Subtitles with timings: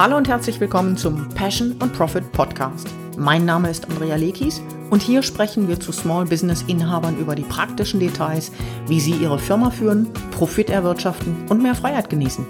[0.00, 2.88] Hallo und herzlich willkommen zum Passion and Profit Podcast.
[3.18, 7.42] Mein Name ist Andrea Lekis und hier sprechen wir zu Small Business Inhabern über die
[7.42, 8.50] praktischen Details,
[8.86, 12.46] wie sie ihre Firma führen, Profit erwirtschaften und mehr Freiheit genießen.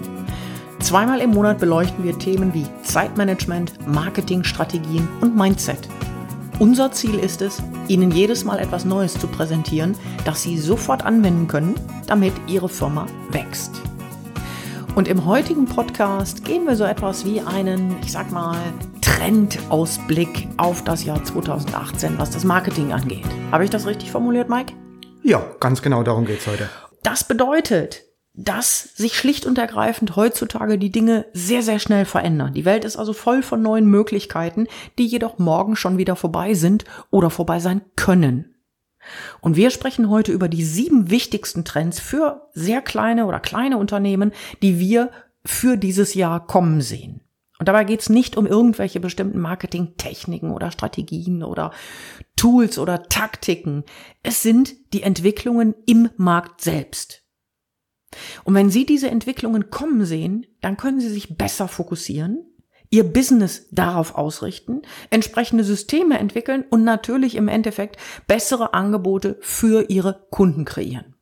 [0.79, 5.89] Zweimal im Monat beleuchten wir Themen wie Zeitmanagement, Marketingstrategien und Mindset.
[6.59, 11.49] Unser Ziel ist es, Ihnen jedes Mal etwas Neues zu präsentieren, das Sie sofort anwenden
[11.49, 11.75] können,
[12.07, 13.81] damit Ihre Firma wächst.
[14.93, 18.57] Und im heutigen Podcast gehen wir so etwas wie einen, ich sag mal,
[19.01, 23.25] Trendausblick auf das Jahr 2018, was das Marketing angeht.
[23.53, 24.73] Habe ich das richtig formuliert, Mike?
[25.23, 26.69] Ja, ganz genau darum geht's heute.
[27.03, 32.53] Das bedeutet, dass sich schlicht und ergreifend heutzutage die Dinge sehr, sehr schnell verändern.
[32.53, 34.67] Die Welt ist also voll von neuen Möglichkeiten,
[34.97, 38.50] die jedoch morgen schon wieder vorbei sind oder vorbei sein können.
[39.41, 44.31] Und wir sprechen heute über die sieben wichtigsten Trends für sehr kleine oder kleine Unternehmen,
[44.61, 45.11] die wir
[45.43, 47.21] für dieses Jahr kommen sehen.
[47.59, 51.71] Und dabei geht es nicht um irgendwelche bestimmten Marketingtechniken oder Strategien oder
[52.35, 53.83] Tools oder Taktiken.
[54.23, 57.23] Es sind die Entwicklungen im Markt selbst.
[58.43, 62.50] Und wenn Sie diese Entwicklungen kommen sehen, dann können Sie sich besser fokussieren,
[62.91, 67.97] ihr Business darauf ausrichten, entsprechende Systeme entwickeln und natürlich im Endeffekt
[68.27, 71.15] bessere Angebote für ihre Kunden kreieren.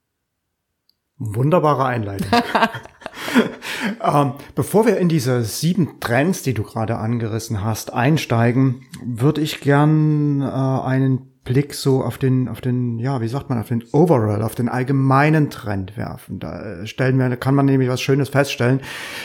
[1.18, 2.28] Wunderbare Einleitung.
[4.02, 9.60] ähm, bevor wir in diese sieben Trends, die du gerade angerissen hast, einsteigen, würde ich
[9.60, 13.84] gern äh, einen Blick so auf den, auf den, ja, wie sagt man, auf den
[13.92, 16.40] Overall, auf den allgemeinen Trend werfen.
[16.40, 18.82] Da äh, stellen wir, kann man nämlich was Schönes feststellen.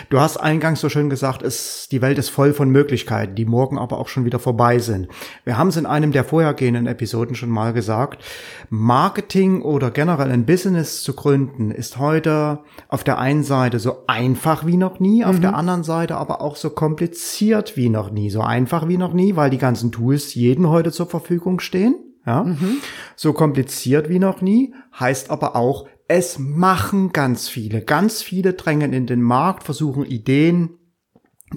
[0.08, 3.78] Du hast eingangs so schön gesagt, es, die Welt ist voll von Möglichkeiten, die morgen
[3.78, 5.08] aber auch schon wieder vorbei sind.
[5.44, 8.24] Wir haben es in einem der vorhergehenden Episoden schon mal gesagt.
[8.70, 14.64] Marketing oder generell ein Business zu gründen ist heute auf der einen Seite so einfach
[14.64, 15.42] wie noch nie, auf mhm.
[15.42, 18.30] der anderen Seite aber auch so kompliziert wie noch nie.
[18.30, 21.96] So einfach wie noch nie, weil die ganzen Tools jedem heute zur Verfügung stehen.
[22.26, 22.44] Ja?
[22.44, 22.78] Mhm.
[23.16, 27.80] So kompliziert wie noch nie, heißt aber auch, es machen ganz viele.
[27.80, 30.78] Ganz viele drängen in den Markt, versuchen Ideen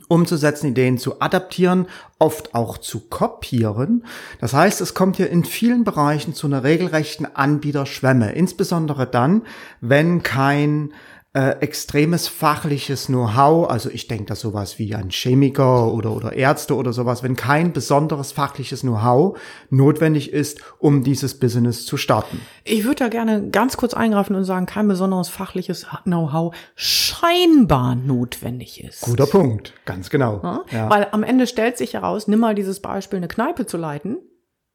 [0.08, 1.88] umzusetzen, Ideen zu adaptieren,
[2.20, 4.06] oft auch zu kopieren.
[4.40, 9.44] Das heißt, es kommt hier in vielen Bereichen zu einer regelrechten Anbieterschwemme, insbesondere dann,
[9.82, 10.94] wenn kein
[11.38, 16.76] äh, extremes fachliches Know-how, also ich denke da sowas wie an Chemiker oder, oder Ärzte
[16.76, 19.38] oder sowas, wenn kein besonderes fachliches Know-how
[19.70, 22.42] notwendig ist, um dieses Business zu starten.
[22.64, 28.84] Ich würde da gerne ganz kurz eingreifen und sagen, kein besonderes fachliches Know-how scheinbar notwendig
[28.84, 29.02] ist.
[29.02, 30.42] Guter Punkt, ganz genau.
[30.42, 30.64] Ja?
[30.72, 30.90] Ja.
[30.90, 34.18] Weil am Ende stellt sich heraus, nimm mal dieses Beispiel, eine Kneipe zu leiten.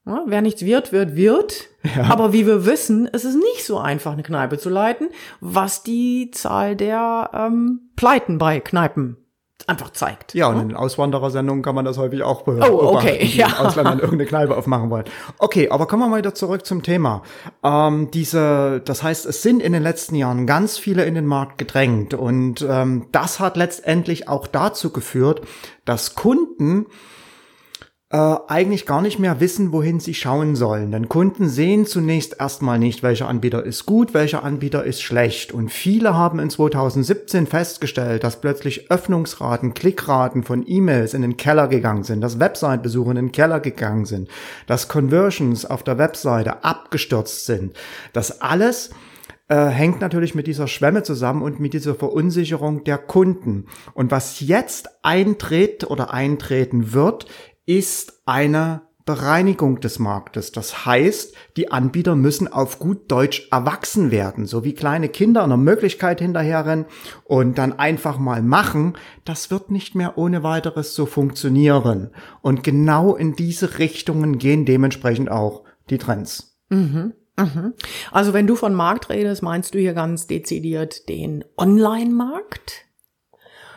[0.05, 1.69] Ja, wer nichts wird, wird, wird.
[1.97, 2.05] Ja.
[2.11, 5.09] Aber wie wir wissen, es ist nicht so einfach, eine Kneipe zu leiten,
[5.41, 9.17] was die Zahl der ähm, Pleiten bei Kneipen
[9.67, 10.35] einfach zeigt.
[10.35, 13.19] Ja, und in Auswanderersendungen kann man das häufig auch beobachten, oh, okay.
[13.23, 13.59] die ja.
[13.59, 15.05] Ausländern irgendeine Kneipe aufmachen wollen.
[15.39, 17.23] Okay, aber kommen wir mal wieder zurück zum Thema.
[17.62, 21.59] Ähm, diese, das heißt, es sind in den letzten Jahren ganz viele in den Markt
[21.59, 25.43] gedrängt und ähm, das hat letztendlich auch dazu geführt,
[25.85, 26.87] dass Kunden
[28.12, 30.93] äh, eigentlich gar nicht mehr wissen, wohin sie schauen sollen.
[30.93, 35.53] Denn Kunden sehen zunächst erstmal nicht, welcher Anbieter ist gut, welcher Anbieter ist schlecht.
[35.53, 41.69] Und viele haben in 2017 festgestellt, dass plötzlich Öffnungsraten, Klickraten von E-Mails in den Keller
[41.69, 44.29] gegangen sind, dass Website-Besuche in den Keller gegangen sind,
[44.67, 47.73] dass Conversions auf der Webseite abgestürzt sind.
[48.12, 48.91] Das alles
[49.49, 53.67] äh, hängt natürlich mit dieser Schwemme zusammen und mit dieser Verunsicherung der Kunden.
[53.93, 57.27] Und was jetzt eintritt oder eintreten wird,
[57.67, 60.53] ist eine Bereinigung des Marktes.
[60.53, 65.56] Das heißt, die Anbieter müssen auf gut Deutsch erwachsen werden, so wie kleine Kinder einer
[65.56, 66.87] Möglichkeit hinterherrennen
[67.25, 68.95] und dann einfach mal machen.
[69.25, 72.11] Das wird nicht mehr ohne weiteres so funktionieren.
[72.43, 76.56] Und genau in diese Richtungen gehen dementsprechend auch die Trends.
[76.69, 77.15] Mhm.
[77.37, 77.75] Mhm.
[78.12, 82.87] Also wenn du von Markt redest, meinst du hier ganz dezidiert den Online-Markt?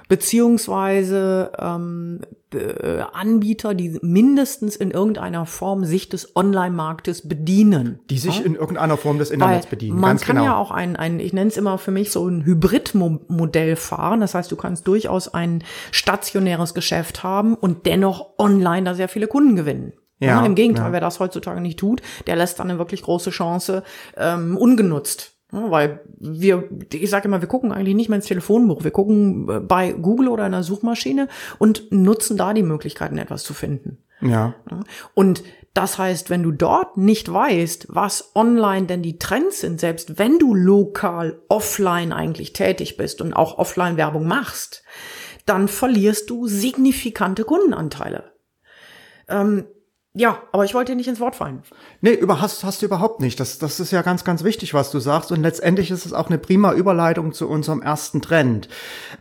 [0.08, 2.22] beziehungsweise ähm,
[2.56, 8.00] äh, Anbieter, die mindestens in irgendeiner Form sich des Online-Marktes bedienen.
[8.10, 8.46] Die sich ja?
[8.46, 10.00] in irgendeiner Form des Internets Weil bedienen.
[10.00, 10.46] Man kann genau.
[10.46, 14.22] ja auch ein, ein ich nenne es immer für mich so ein Hybrid-Modell fahren.
[14.22, 19.28] Das heißt, du kannst durchaus ein stationäres Geschäft haben und dennoch online da sehr viele
[19.28, 19.94] Kunden gewinnen.
[20.19, 20.92] Ja, ja Im Gegenteil, ja.
[20.94, 23.84] wer das heutzutage nicht tut, der lässt dann eine wirklich große Chance
[24.18, 25.35] ähm, ungenutzt.
[25.52, 28.84] Weil wir, ich sage immer, wir gucken eigentlich nicht mehr ins Telefonbuch.
[28.84, 31.28] Wir gucken äh, bei Google oder einer Suchmaschine
[31.60, 34.00] und nutzen da die Möglichkeiten, etwas zu finden.
[34.22, 34.56] Ja.
[35.14, 35.44] Und
[35.74, 40.40] das heißt, wenn du dort nicht weißt, was online denn die Trends sind, selbst wenn
[40.40, 44.84] du lokal offline eigentlich tätig bist und auch offline Werbung machst,
[45.46, 48.32] dann verlierst du signifikante Kundenanteile.
[49.28, 49.66] Ähm,
[50.18, 51.62] ja, aber ich wollte nicht ins Wort fallen.
[52.00, 53.38] Nee, über, hast, hast du überhaupt nicht.
[53.38, 55.30] Das, das ist ja ganz, ganz wichtig, was du sagst.
[55.34, 58.70] Und letztendlich ist es auch eine prima Überleitung zu unserem ersten Trend.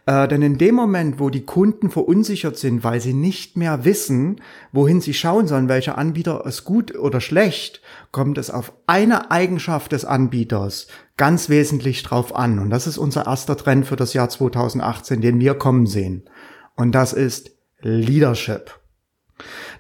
[0.07, 4.41] Äh, denn in dem Moment, wo die Kunden verunsichert sind, weil sie nicht mehr wissen,
[4.71, 7.83] wohin sie schauen sollen, welcher Anbieter ist gut oder schlecht,
[8.13, 10.87] kommt es auf eine Eigenschaft des Anbieters
[11.17, 12.61] ganz wesentlich drauf an.
[12.61, 16.29] Und das ist unser erster Trend für das Jahr 2018, den wir kommen sehen.
[16.77, 17.51] Und das ist
[17.81, 18.79] Leadership.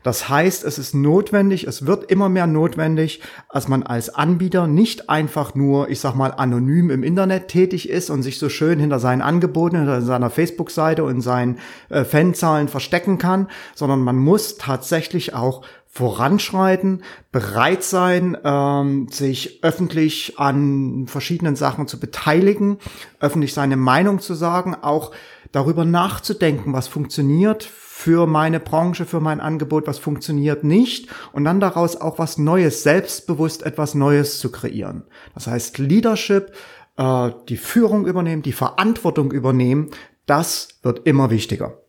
[0.05, 5.09] Das heißt, es ist notwendig, es wird immer mehr notwendig, dass man als Anbieter nicht
[5.09, 9.01] einfach nur, ich sag mal, anonym im Internet tätig ist und sich so schön hinter
[9.01, 11.59] seinen Angeboten, hinter seiner Facebook-Seite und seinen
[11.89, 17.03] äh, Fanzahlen verstecken kann, sondern man muss tatsächlich auch voranschreiten,
[17.33, 22.79] bereit sein, ähm, sich öffentlich an verschiedenen Sachen zu beteiligen,
[23.21, 25.13] öffentlich seine Meinung zu sagen, auch
[25.53, 27.63] darüber nachzudenken, was funktioniert
[27.97, 32.83] für meine Branche, für mein Angebot, was funktioniert nicht und dann daraus auch was Neues,
[32.83, 35.05] selbstbewusst etwas Neues zu kreieren.
[35.33, 36.53] Das heißt Leadership,
[36.97, 39.91] äh, die Führung übernehmen, die Verantwortung übernehmen,
[40.27, 41.84] das wird immer wichtiger.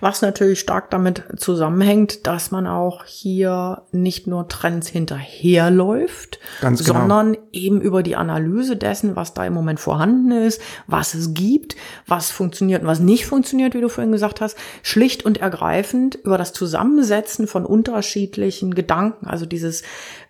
[0.00, 6.76] Was natürlich stark damit zusammenhängt, dass man auch hier nicht nur Trends hinterherläuft, genau.
[6.76, 11.74] sondern eben über die Analyse dessen, was da im Moment vorhanden ist, was es gibt,
[12.06, 16.38] was funktioniert und was nicht funktioniert, wie du vorhin gesagt hast, schlicht und ergreifend über
[16.38, 19.82] das Zusammensetzen von unterschiedlichen Gedanken, also dieses,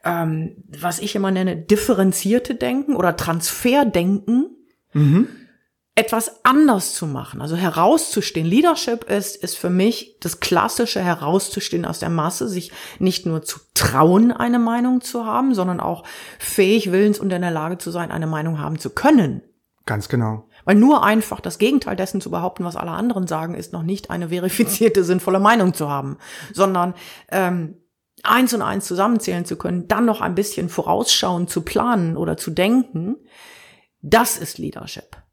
[0.05, 4.56] ähm, was ich immer nenne, differenzierte Denken oder Transferdenken.
[4.94, 5.29] Mhm
[5.96, 8.46] etwas anders zu machen, also herauszustehen.
[8.46, 13.61] Leadership ist, ist für mich das klassische herauszustehen aus der Masse, sich nicht nur zu
[13.75, 16.02] trauen, eine Meinung zu haben, sondern auch
[16.38, 19.43] fähig, willens und in der Lage zu sein, eine Meinung haben zu können.
[19.87, 20.49] Ganz genau.
[20.64, 24.11] Weil nur einfach das Gegenteil dessen zu behaupten, was alle anderen sagen, ist noch nicht
[24.11, 26.17] eine verifizierte, sinnvolle Meinung zu haben,
[26.52, 26.94] sondern
[27.31, 27.76] ähm,
[28.25, 32.50] eins und eins zusammenzählen zu können, dann noch ein bisschen vorausschauen zu planen oder zu
[32.50, 33.17] denken,
[34.00, 35.24] das ist Leadership.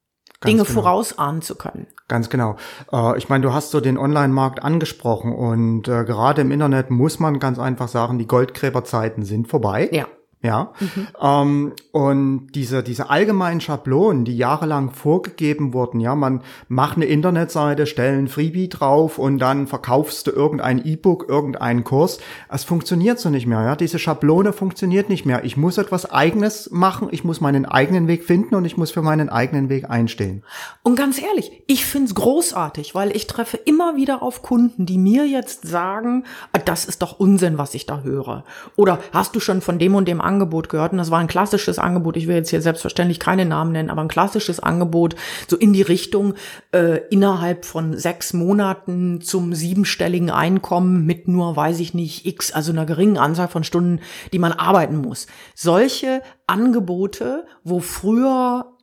[0.41, 0.81] Ganz Dinge genau.
[0.81, 1.87] vorausahnen zu können.
[2.07, 2.57] Ganz genau.
[2.91, 7.19] Äh, ich meine, du hast so den Online-Markt angesprochen und äh, gerade im Internet muss
[7.19, 9.87] man ganz einfach sagen, die Goldgräberzeiten sind vorbei.
[9.91, 10.07] Ja.
[10.43, 10.73] Ja.
[10.79, 11.07] Mhm.
[11.21, 17.85] Ähm, und diese, diese allgemeinen Schablonen, die jahrelang vorgegeben wurden, ja, man macht eine Internetseite,
[17.85, 22.19] stellen Freebie drauf und dann verkaufst du irgendein E-Book, irgendeinen Kurs.
[22.49, 23.75] Es funktioniert so nicht mehr, ja.
[23.75, 25.43] Diese Schablone funktioniert nicht mehr.
[25.43, 29.03] Ich muss etwas eigenes machen, ich muss meinen eigenen Weg finden und ich muss für
[29.03, 30.43] meinen eigenen Weg einstehen.
[30.81, 35.27] Und ganz ehrlich, ich find's großartig, weil ich treffe immer wieder auf Kunden, die mir
[35.27, 38.43] jetzt sagen, ah, das ist doch Unsinn, was ich da höre.
[38.75, 41.77] Oder hast du schon von dem und dem Angebot gehört und das war ein klassisches
[41.77, 42.15] Angebot.
[42.15, 45.15] Ich will jetzt hier selbstverständlich keine Namen nennen, aber ein klassisches Angebot
[45.47, 46.35] so in die Richtung
[46.71, 52.71] äh, innerhalb von sechs Monaten zum siebenstelligen Einkommen mit nur, weiß ich nicht, x, also
[52.71, 53.99] einer geringen Anzahl von Stunden,
[54.31, 55.27] die man arbeiten muss.
[55.55, 58.77] Solche Angebote, wo früher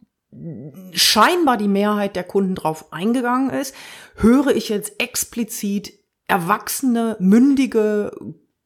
[0.93, 3.75] scheinbar die Mehrheit der Kunden drauf eingegangen ist,
[4.17, 5.93] höre ich jetzt explizit
[6.27, 8.13] erwachsene, mündige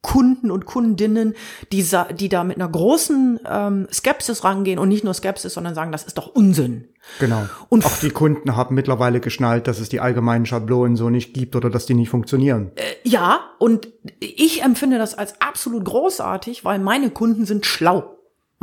[0.03, 1.33] Kunden und Kundinnen,
[1.71, 1.83] die,
[2.19, 6.03] die da mit einer großen ähm, Skepsis rangehen und nicht nur Skepsis, sondern sagen, das
[6.03, 6.89] ist doch Unsinn.
[7.19, 7.43] Genau.
[7.69, 11.55] Und auch die Kunden haben mittlerweile geschnallt, dass es die allgemeinen Schablonen so nicht gibt
[11.55, 12.71] oder dass die nicht funktionieren.
[12.75, 13.87] Äh, ja, und
[14.19, 18.12] ich empfinde das als absolut großartig, weil meine Kunden sind schlau.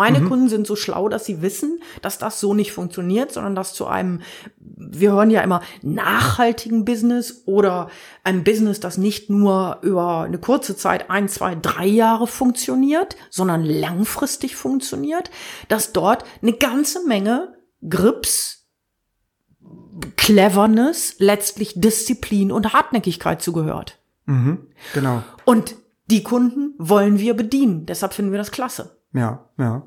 [0.00, 0.28] Meine mhm.
[0.30, 3.86] Kunden sind so schlau, dass sie wissen, dass das so nicht funktioniert, sondern dass zu
[3.86, 4.22] einem,
[4.56, 7.90] wir hören ja immer, nachhaltigen Business oder
[8.24, 13.62] ein Business, das nicht nur über eine kurze Zeit, ein, zwei, drei Jahre funktioniert, sondern
[13.62, 15.30] langfristig funktioniert,
[15.68, 18.70] dass dort eine ganze Menge Grips,
[20.16, 23.98] Cleverness, letztlich Disziplin und Hartnäckigkeit zugehört.
[24.24, 25.22] Mhm, genau.
[25.44, 25.74] Und
[26.06, 27.84] die Kunden wollen wir bedienen.
[27.84, 28.96] Deshalb finden wir das klasse.
[29.12, 29.82] Ja, ja.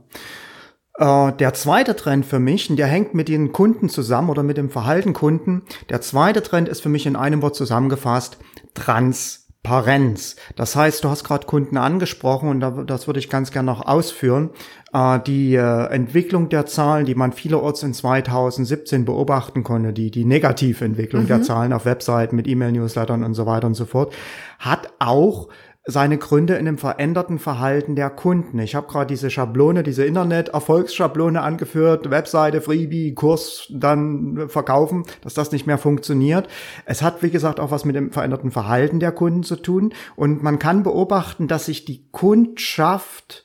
[0.98, 4.58] Äh, der zweite Trend für mich, und der hängt mit den Kunden zusammen oder mit
[4.58, 5.64] dem Verhalten Kunden.
[5.90, 8.38] Der zweite Trend ist für mich in einem Wort zusammengefasst
[8.76, 10.36] Transparenz.
[10.56, 14.52] Das heißt, du hast gerade Kunden angesprochen und das würde ich ganz gerne noch ausführen.
[14.94, 20.26] Äh, die äh, Entwicklung der Zahlen, die man vielerorts in 2017 beobachten konnte, die, die
[20.26, 21.28] negative Entwicklung mhm.
[21.28, 24.14] der Zahlen auf Webseiten mit E-Mail-Newslettern und so weiter und so fort,
[24.60, 25.50] hat auch
[25.86, 28.60] seine Gründe in dem veränderten Verhalten der Kunden.
[28.60, 35.52] Ich habe gerade diese Schablone, diese Internet-Erfolgsschablone angeführt, Webseite, Freebie, Kurs dann verkaufen, dass das
[35.52, 36.48] nicht mehr funktioniert.
[36.86, 39.94] Es hat, wie gesagt, auch was mit dem veränderten Verhalten der Kunden zu tun.
[40.16, 43.44] Und man kann beobachten, dass sich die Kundschaft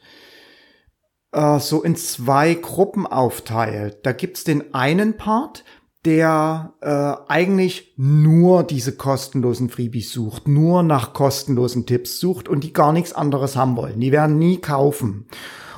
[1.32, 3.98] äh, so in zwei Gruppen aufteilt.
[4.04, 5.64] Da gibt's den einen Part,
[6.08, 12.72] der äh, eigentlich nur diese kostenlosen Freebies sucht, nur nach kostenlosen Tipps sucht und die
[12.72, 14.00] gar nichts anderes haben wollen.
[14.00, 15.26] Die werden nie kaufen.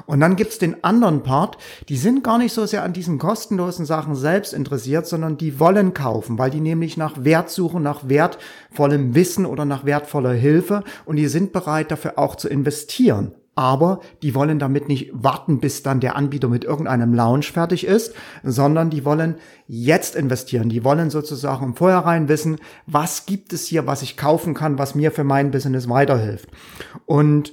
[0.06, 1.58] Und dann gibt's den anderen Part,
[1.88, 5.94] die sind gar nicht so sehr an diesen kostenlosen Sachen selbst interessiert, sondern die wollen
[5.94, 11.16] kaufen, weil die nämlich nach Wert suchen, nach wertvollem Wissen oder nach wertvoller Hilfe und
[11.16, 16.00] die sind bereit dafür auch zu investieren aber die wollen damit nicht warten, bis dann
[16.00, 19.34] der Anbieter mit irgendeinem Lounge fertig ist, sondern die wollen
[19.66, 20.70] jetzt investieren.
[20.70, 24.94] Die wollen sozusagen im Vorhinein wissen, was gibt es hier, was ich kaufen kann, was
[24.94, 26.48] mir für mein Business weiterhilft.
[27.04, 27.52] Und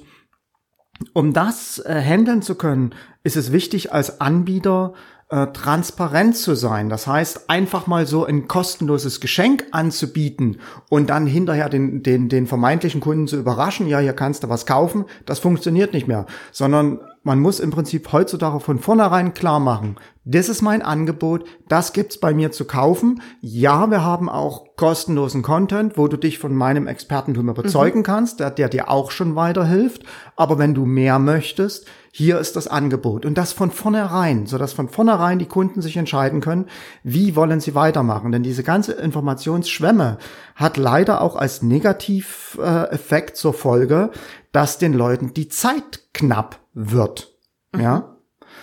[1.12, 4.94] um das äh, handeln zu können, ist es wichtig, als Anbieter
[5.30, 6.88] äh, transparent zu sein.
[6.88, 10.58] Das heißt, einfach mal so ein kostenloses Geschenk anzubieten
[10.88, 14.64] und dann hinterher den, den, den vermeintlichen Kunden zu überraschen, ja, hier kannst du was
[14.64, 19.96] kaufen, das funktioniert nicht mehr, sondern man muss im Prinzip heutzutage von vornherein klar machen,
[20.24, 23.22] das ist mein Angebot, das gibt's bei mir zu kaufen.
[23.40, 28.04] Ja, wir haben auch kostenlosen Content, wo du dich von meinem Expertentum überzeugen mhm.
[28.04, 30.04] kannst, der, der dir auch schon weiterhilft.
[30.36, 33.24] Aber wenn du mehr möchtest, hier ist das Angebot.
[33.24, 36.66] Und das von vornherein, sodass von vornherein die Kunden sich entscheiden können,
[37.02, 38.30] wie wollen sie weitermachen.
[38.32, 40.18] Denn diese ganze Informationsschwemme
[40.56, 44.10] hat leider auch als Negativeffekt zur Folge,
[44.52, 47.34] dass den Leuten die Zeit knapp wird.
[47.72, 47.80] Mhm.
[47.80, 48.16] Ja.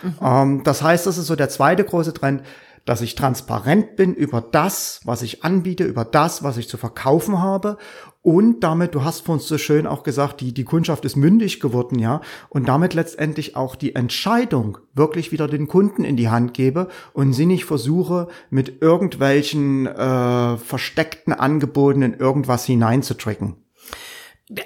[0.03, 0.15] Mhm.
[0.21, 2.43] Ähm, das heißt, das ist so der zweite große Trend,
[2.85, 7.41] dass ich transparent bin über das, was ich anbiete, über das, was ich zu verkaufen
[7.41, 7.77] habe.
[8.21, 11.59] Und damit, du hast vor uns so schön auch gesagt, die, die Kundschaft ist mündig
[11.59, 12.21] geworden, ja.
[12.49, 17.33] Und damit letztendlich auch die Entscheidung wirklich wieder den Kunden in die Hand gebe und
[17.33, 23.55] sie nicht versuche, mit irgendwelchen äh, versteckten Angeboten in irgendwas hineinzutricken.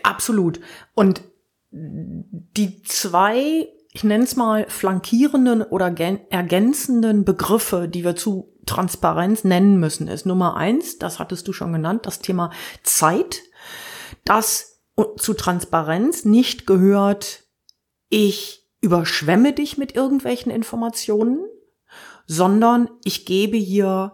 [0.03, 0.59] Absolut.
[0.93, 1.21] Und
[1.71, 5.87] die zwei ich nenne es mal, flankierenden oder
[6.29, 11.73] ergänzenden Begriffe, die wir zu Transparenz nennen müssen, ist Nummer eins, das hattest du schon
[11.73, 12.51] genannt, das Thema
[12.83, 13.41] Zeit,
[14.25, 14.81] das
[15.17, 17.45] zu Transparenz nicht gehört,
[18.09, 21.39] ich überschwemme dich mit irgendwelchen Informationen,
[22.27, 24.13] sondern ich gebe hier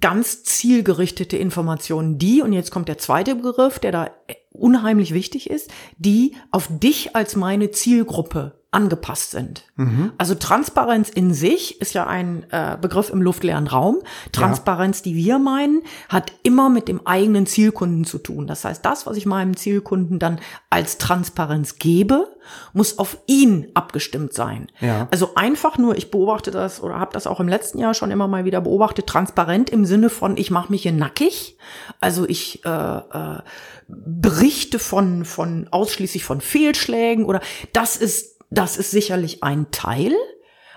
[0.00, 4.10] ganz zielgerichtete Informationen, die, und jetzt kommt der zweite Begriff, der da
[4.54, 9.64] unheimlich wichtig ist, die auf dich als meine Zielgruppe angepasst sind.
[9.76, 10.12] Mhm.
[10.18, 13.98] Also Transparenz in sich ist ja ein äh, Begriff im luftleeren Raum.
[14.32, 15.04] Transparenz, ja.
[15.04, 18.46] die wir meinen, hat immer mit dem eigenen Zielkunden zu tun.
[18.46, 20.40] Das heißt, das, was ich meinem Zielkunden dann
[20.70, 22.28] als Transparenz gebe,
[22.72, 24.66] muss auf ihn abgestimmt sein.
[24.80, 25.08] Ja.
[25.10, 28.28] Also einfach nur, ich beobachte das oder habe das auch im letzten Jahr schon immer
[28.28, 31.56] mal wieder beobachtet, transparent im Sinne von, ich mache mich hier nackig.
[32.00, 33.38] Also ich äh, äh,
[33.86, 37.40] berichte von, von ausschließlich von Fehlschlägen oder
[37.72, 40.14] das ist das ist sicherlich ein Teil.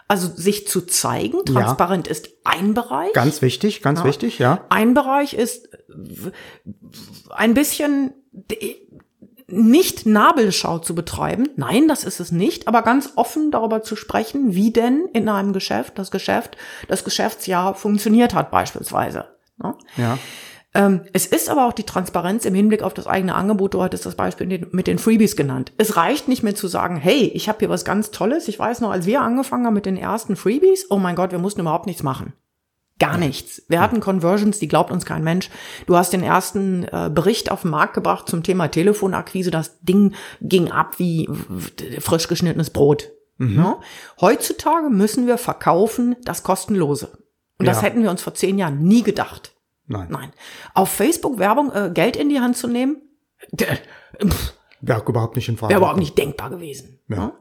[0.09, 2.11] Also sich zu zeigen, transparent ja.
[2.11, 3.11] ist ein Bereich.
[3.11, 4.05] Ganz wichtig, ganz ja.
[4.05, 4.65] wichtig, ja.
[4.69, 5.67] Ein Bereich ist
[7.29, 8.13] ein bisschen
[9.49, 11.49] nicht Nabelschau zu betreiben.
[11.55, 15.53] Nein, das ist es nicht, aber ganz offen darüber zu sprechen, wie denn in einem
[15.53, 16.57] Geschäft das Geschäft,
[16.87, 19.25] das Geschäftsjahr funktioniert hat beispielsweise.
[19.57, 19.75] Ne?
[19.95, 20.17] Ja.
[20.77, 23.73] Ähm, es ist aber auch die Transparenz im Hinblick auf das eigene Angebot.
[23.73, 25.73] Du hattest das Beispiel mit den Freebies genannt.
[25.77, 28.47] Es reicht nicht mehr zu sagen, hey, ich habe hier was ganz Tolles.
[28.47, 31.39] Ich weiß noch, als wir angefangen haben mit den ersten Freebies, oh mein Gott, wir
[31.39, 32.33] mussten überhaupt nichts machen.
[32.99, 33.63] Gar nichts.
[33.67, 35.49] Wir hatten Conversions, die glaubt uns kein Mensch.
[35.87, 39.49] Du hast den ersten äh, Bericht auf den Markt gebracht zum Thema Telefonakquise.
[39.49, 41.27] Das Ding ging ab wie
[41.99, 43.09] frisch geschnittenes Brot.
[43.37, 43.57] Mhm.
[43.57, 43.79] Ja?
[44.21, 47.17] Heutzutage müssen wir verkaufen das Kostenlose.
[47.57, 47.71] Und ja.
[47.71, 49.56] das hätten wir uns vor zehn Jahren nie gedacht.
[49.87, 50.07] Nein.
[50.09, 50.31] Nein.
[50.73, 53.01] Auf Facebook Werbung, äh, Geld in die Hand zu nehmen,
[54.81, 55.71] wäre überhaupt nicht in Frage.
[55.71, 56.99] Wäre überhaupt nicht denkbar gewesen.
[57.07, 57.17] Ja.
[57.17, 57.33] Ne?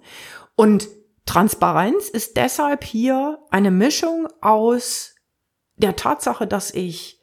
[0.55, 0.89] Und
[1.27, 5.15] Transparenz ist deshalb hier eine Mischung aus
[5.75, 7.21] der Tatsache, dass ich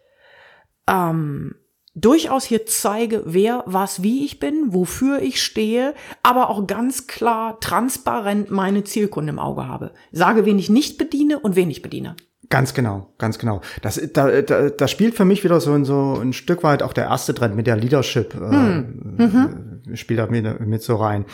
[0.87, 1.55] ähm,
[1.95, 7.59] durchaus hier zeige, wer, was, wie ich bin, wofür ich stehe, aber auch ganz klar
[7.59, 9.93] transparent meine Zielkunden im Auge habe.
[10.11, 12.15] Sage, wen ich nicht bediene und wen ich bediene.
[12.53, 13.61] Ganz genau, ganz genau.
[13.81, 17.05] Das, da, da, da spielt für mich wieder so, so ein Stück weit auch der
[17.05, 19.15] erste Trend mit der Leadership, äh, hm.
[19.17, 19.95] mhm.
[19.95, 21.25] spielt da mit, mit so rein.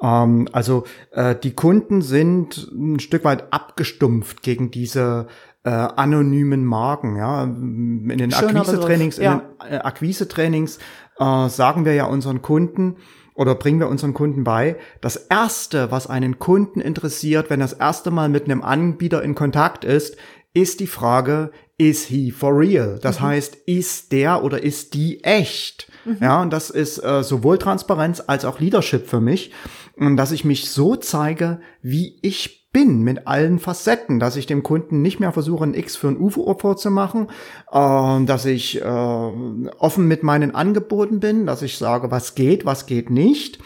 [0.00, 5.26] Ähm, also äh, die Kunden sind ein Stück weit abgestumpft gegen diese
[5.64, 7.16] äh, anonymen Marken.
[7.16, 9.32] Ja, in den Akquise-Trainings, ja.
[9.32, 10.78] in den äh, Akquise-Trainings
[11.18, 12.98] äh, sagen wir ja unseren Kunden,
[13.38, 18.10] oder bringen wir unseren Kunden bei, das erste, was einen Kunden interessiert, wenn das erste
[18.10, 20.16] Mal mit einem Anbieter in Kontakt ist,
[20.60, 22.98] ist die Frage, is he for real?
[23.00, 23.24] Das mhm.
[23.24, 25.90] heißt, ist der oder ist die echt?
[26.04, 26.16] Mhm.
[26.20, 29.52] Ja, und das ist äh, sowohl Transparenz als auch Leadership für mich,
[29.96, 34.62] und dass ich mich so zeige, wie ich bin mit allen Facetten, dass ich dem
[34.62, 37.28] Kunden nicht mehr versuche, ein X für ein U vorzumachen,
[37.72, 42.86] äh, dass ich äh, offen mit meinen Angeboten bin, dass ich sage, was geht, was
[42.86, 43.58] geht nicht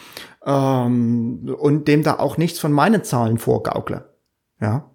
[0.46, 4.14] ähm, und dem da auch nichts von meinen Zahlen vorgaukle.
[4.60, 4.91] Ja.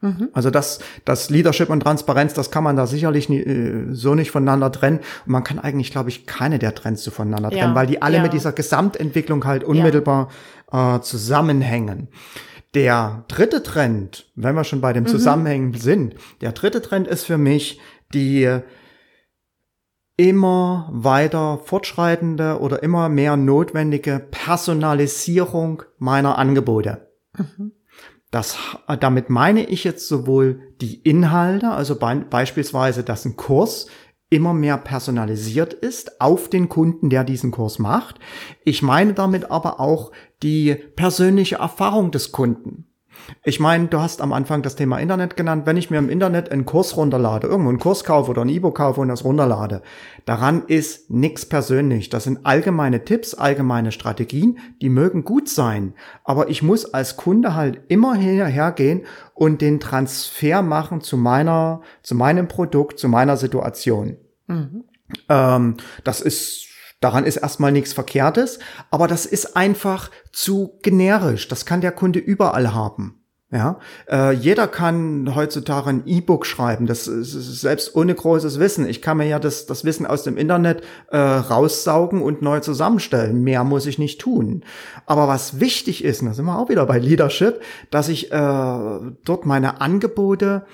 [0.00, 0.28] Mhm.
[0.32, 4.30] Also das, das Leadership und Transparenz, das kann man da sicherlich nie, äh, so nicht
[4.30, 5.00] voneinander trennen.
[5.26, 7.74] Und man kann eigentlich, glaube ich, keine der Trends so voneinander trennen, ja.
[7.74, 8.22] weil die alle ja.
[8.22, 10.28] mit dieser Gesamtentwicklung halt unmittelbar
[10.72, 10.96] ja.
[10.96, 12.08] äh, zusammenhängen.
[12.74, 15.08] Der dritte Trend, wenn wir schon bei dem mhm.
[15.08, 17.80] Zusammenhängen sind, der dritte Trend ist für mich
[18.14, 18.60] die
[20.16, 27.08] immer weiter fortschreitende oder immer mehr notwendige Personalisierung meiner Angebote.
[27.36, 27.72] Mhm.
[28.30, 28.58] Das,
[29.00, 33.86] damit meine ich jetzt sowohl die Inhalte, also be beispielsweise, dass ein Kurs
[34.30, 38.16] immer mehr personalisiert ist auf den Kunden, der diesen Kurs macht.
[38.64, 42.87] Ich meine damit aber auch die persönliche Erfahrung des Kunden.
[43.44, 45.66] Ich meine, du hast am Anfang das Thema Internet genannt.
[45.66, 48.76] Wenn ich mir im Internet einen Kurs runterlade, irgendwo einen Kurs kaufe oder ein E-Book
[48.76, 49.82] kaufe und das runterlade,
[50.24, 52.08] daran ist nichts persönlich.
[52.08, 55.94] Das sind allgemeine Tipps, allgemeine Strategien, die mögen gut sein.
[56.24, 59.02] Aber ich muss als Kunde halt immer hergehen
[59.34, 64.16] und den Transfer machen zu meiner, zu meinem Produkt, zu meiner Situation.
[64.46, 64.84] Mhm.
[65.28, 66.68] Ähm, das ist
[67.00, 68.58] Daran ist erstmal nichts Verkehrtes,
[68.90, 71.46] aber das ist einfach zu generisch.
[71.46, 73.17] Das kann der Kunde überall haben.
[73.50, 73.78] Ja,
[74.10, 76.86] äh, jeder kann heutzutage ein E-Book schreiben.
[76.86, 78.86] Das ist, selbst ohne großes Wissen.
[78.86, 83.42] Ich kann mir ja das, das Wissen aus dem Internet äh, raussaugen und neu zusammenstellen.
[83.42, 84.64] Mehr muss ich nicht tun.
[85.06, 88.34] Aber was wichtig ist, und da sind wir auch wieder bei Leadership, dass ich äh,
[88.34, 90.66] dort meine Angebote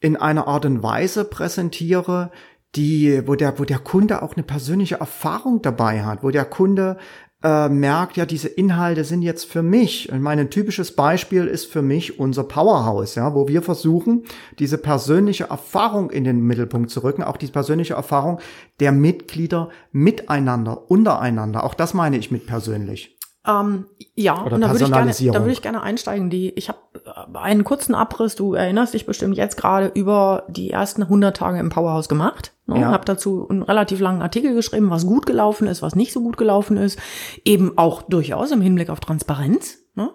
[0.00, 2.30] in einer Art und Weise präsentiere,
[2.74, 6.98] die, wo der, wo der Kunde auch eine persönliche Erfahrung dabei hat, wo der Kunde
[7.42, 10.10] äh, merkt, ja, diese Inhalte sind jetzt für mich.
[10.10, 14.24] Und mein typisches Beispiel ist für mich unser Powerhouse, ja, wo wir versuchen,
[14.58, 18.40] diese persönliche Erfahrung in den Mittelpunkt zu rücken, auch die persönliche Erfahrung
[18.80, 21.64] der Mitglieder miteinander, untereinander.
[21.64, 23.17] Auch das meine ich mit persönlich.
[23.46, 26.28] Ähm, ja, Oder und da würde ich gerne, da würde ich gerne einsteigen.
[26.28, 28.34] Die, ich habe äh, einen kurzen Abriss.
[28.34, 32.52] Du erinnerst dich bestimmt jetzt gerade über die ersten 100 Tage im Powerhouse gemacht.
[32.66, 32.80] Ne?
[32.80, 32.90] Ja.
[32.90, 36.36] Habe dazu einen relativ langen Artikel geschrieben, was gut gelaufen ist, was nicht so gut
[36.36, 36.98] gelaufen ist,
[37.44, 39.78] eben auch durchaus im Hinblick auf Transparenz.
[39.94, 40.10] Ne?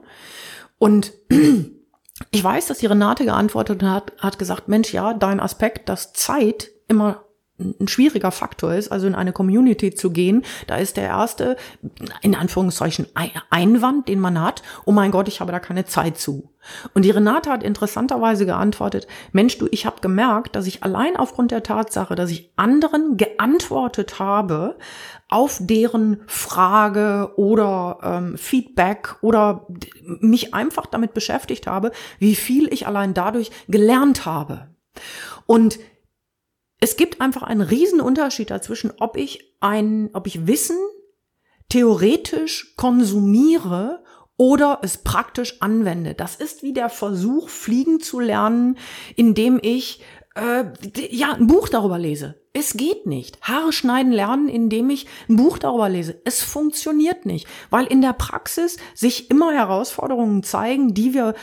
[0.78, 1.14] Und
[2.32, 6.70] ich weiß, dass die Renate geantwortet hat, hat gesagt, Mensch, ja, dein Aspekt, dass Zeit
[6.88, 7.24] immer
[7.60, 11.56] ein schwieriger Faktor ist, also in eine Community zu gehen, da ist der erste,
[12.22, 13.08] in Anführungszeichen,
[13.52, 16.50] Einwand, den man hat, oh mein Gott, ich habe da keine Zeit zu.
[16.96, 21.52] Und die Renate hat interessanterweise geantwortet, Mensch, du, ich habe gemerkt, dass ich allein aufgrund
[21.52, 24.78] der Tatsache, dass ich anderen geantwortet habe,
[25.30, 29.68] auf deren Frage oder ähm, Feedback oder
[30.04, 34.70] mich einfach damit beschäftigt habe, wie viel ich allein dadurch gelernt habe.
[35.46, 35.80] Und
[36.84, 40.76] es gibt einfach einen riesen Unterschied dazwischen, ob ich ein, ob ich Wissen
[41.70, 44.04] theoretisch konsumiere
[44.36, 46.14] oder es praktisch anwende.
[46.14, 48.78] Das ist wie der Versuch, fliegen zu lernen,
[49.16, 50.02] indem ich
[50.36, 50.66] äh,
[51.10, 52.42] ja ein Buch darüber lese.
[52.52, 53.40] Es geht nicht.
[53.44, 56.20] Haare schneiden lernen, indem ich ein Buch darüber lese.
[56.26, 61.34] Es funktioniert nicht, weil in der Praxis sich immer Herausforderungen zeigen, die wir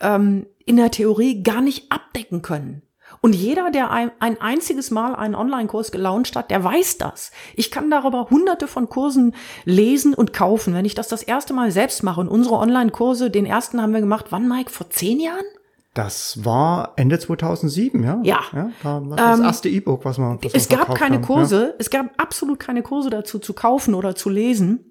[0.00, 2.82] ähm, in der Theorie gar nicht abdecken können.
[3.22, 7.32] Und jeder, der ein, ein einziges Mal einen Online-Kurs gelauncht hat, der weiß das.
[7.54, 10.72] Ich kann darüber hunderte von Kursen lesen und kaufen.
[10.72, 14.00] Wenn ich das das erste Mal selbst mache und unsere Online-Kurse, den ersten haben wir
[14.00, 14.70] gemacht, wann, Mike?
[14.70, 15.44] Vor zehn Jahren?
[15.92, 18.20] Das war Ende 2007, ja?
[18.22, 18.40] Ja.
[18.54, 20.38] ja das ähm, erste E-Book, was man.
[20.42, 21.24] Was es gab keine haben.
[21.24, 21.74] Kurse, ja.
[21.78, 24.89] es gab absolut keine Kurse dazu zu kaufen oder zu lesen.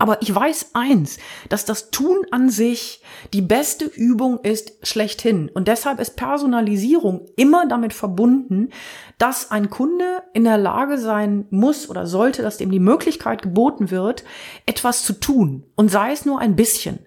[0.00, 5.50] Aber ich weiß eins, dass das Tun an sich die beste Übung ist schlechthin.
[5.52, 8.70] Und deshalb ist Personalisierung immer damit verbunden,
[9.18, 13.90] dass ein Kunde in der Lage sein muss oder sollte, dass dem die Möglichkeit geboten
[13.90, 14.24] wird,
[14.66, 15.66] etwas zu tun.
[15.74, 17.00] Und sei es nur ein bisschen.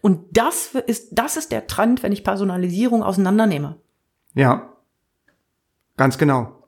[0.00, 3.76] Und das ist, das ist der Trend, wenn ich Personalisierung auseinandernehme.
[4.34, 4.70] Ja.
[5.96, 6.64] Ganz genau.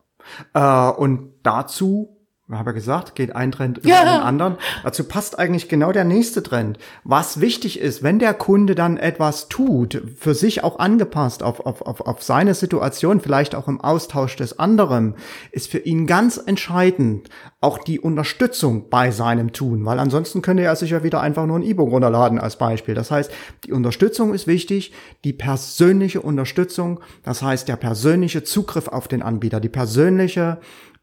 [0.54, 2.15] Äh, und dazu
[2.50, 4.02] habe ja gesagt, geht ein Trend über ja.
[4.04, 4.56] den anderen.
[4.84, 6.78] Dazu passt eigentlich genau der nächste Trend.
[7.02, 11.82] Was wichtig ist, wenn der Kunde dann etwas tut, für sich auch angepasst auf, auf,
[11.82, 15.14] auf, auf seine Situation, vielleicht auch im Austausch des anderen,
[15.50, 17.30] ist für ihn ganz entscheidend
[17.60, 21.58] auch die Unterstützung bei seinem Tun, weil ansonsten könnte er sich ja wieder einfach nur
[21.58, 22.94] ein E-Book runterladen als Beispiel.
[22.94, 23.32] Das heißt,
[23.64, 24.92] die Unterstützung ist wichtig,
[25.24, 30.58] die persönliche Unterstützung, das heißt der persönliche Zugriff auf den Anbieter, die persönliche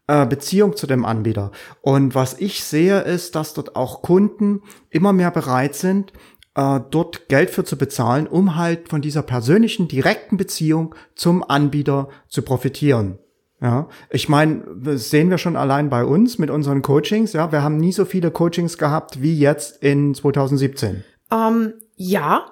[0.06, 1.50] äh, Beziehung zu dem Anbieter.
[1.80, 6.12] Und was ich sehe, ist, dass dort auch Kunden immer mehr bereit sind,
[6.54, 12.08] äh, dort Geld für zu bezahlen, um halt von dieser persönlichen, direkten Beziehung zum Anbieter
[12.28, 13.18] zu profitieren.
[13.60, 17.32] Ja, ich meine, das sehen wir schon allein bei uns mit unseren Coachings.
[17.32, 21.02] Ja, wir haben nie so viele Coachings gehabt wie jetzt in 2017.
[21.32, 22.46] Ähm, ja,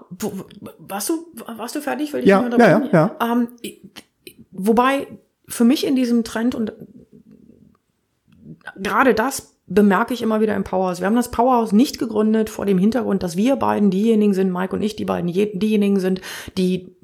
[0.78, 2.12] warst du, warst du fertig?
[2.14, 3.16] Will ich ja, ja, ja, ja.
[3.20, 3.48] Ähm,
[4.52, 5.06] wobei
[5.48, 6.72] für mich in diesem Trend und
[8.82, 11.00] gerade das bemerke ich immer wieder im Powerhouse.
[11.00, 14.74] Wir haben das Powerhouse nicht gegründet vor dem Hintergrund, dass wir beiden diejenigen sind, Mike
[14.74, 16.20] und ich, die beiden diejenigen sind,
[16.58, 16.94] die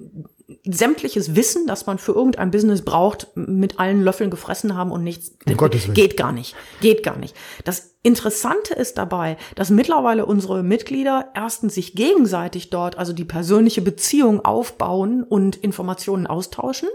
[0.65, 5.37] sämtliches Wissen, das man für irgendein Business braucht, mit allen Löffeln gefressen haben und nichts.
[5.47, 5.95] Um Gottes Willen.
[5.95, 6.55] Geht gar nicht.
[6.81, 7.37] Geht gar nicht.
[7.65, 13.83] Das Interessante ist dabei, dass mittlerweile unsere Mitglieder erstens sich gegenseitig dort, also die persönliche
[13.83, 16.89] Beziehung aufbauen und Informationen austauschen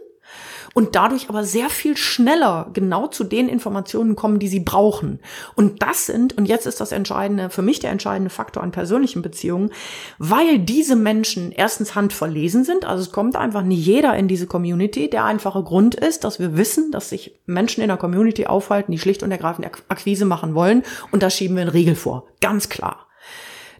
[0.73, 5.19] und dadurch aber sehr viel schneller genau zu den Informationen kommen, die sie brauchen.
[5.55, 9.21] Und das sind, und jetzt ist das entscheidende, für mich der entscheidende Faktor an persönlichen
[9.21, 9.71] Beziehungen,
[10.17, 15.09] weil diese Menschen erstens handverlesen sind, also es kommt einfach nicht jeder in diese Community.
[15.09, 18.99] Der einfache Grund ist, dass wir wissen, dass sich Menschen in der Community aufhalten, die
[18.99, 22.25] schlicht und ergreifend Akquise machen wollen, und da schieben wir einen Riegel vor.
[22.41, 23.02] Ganz klar.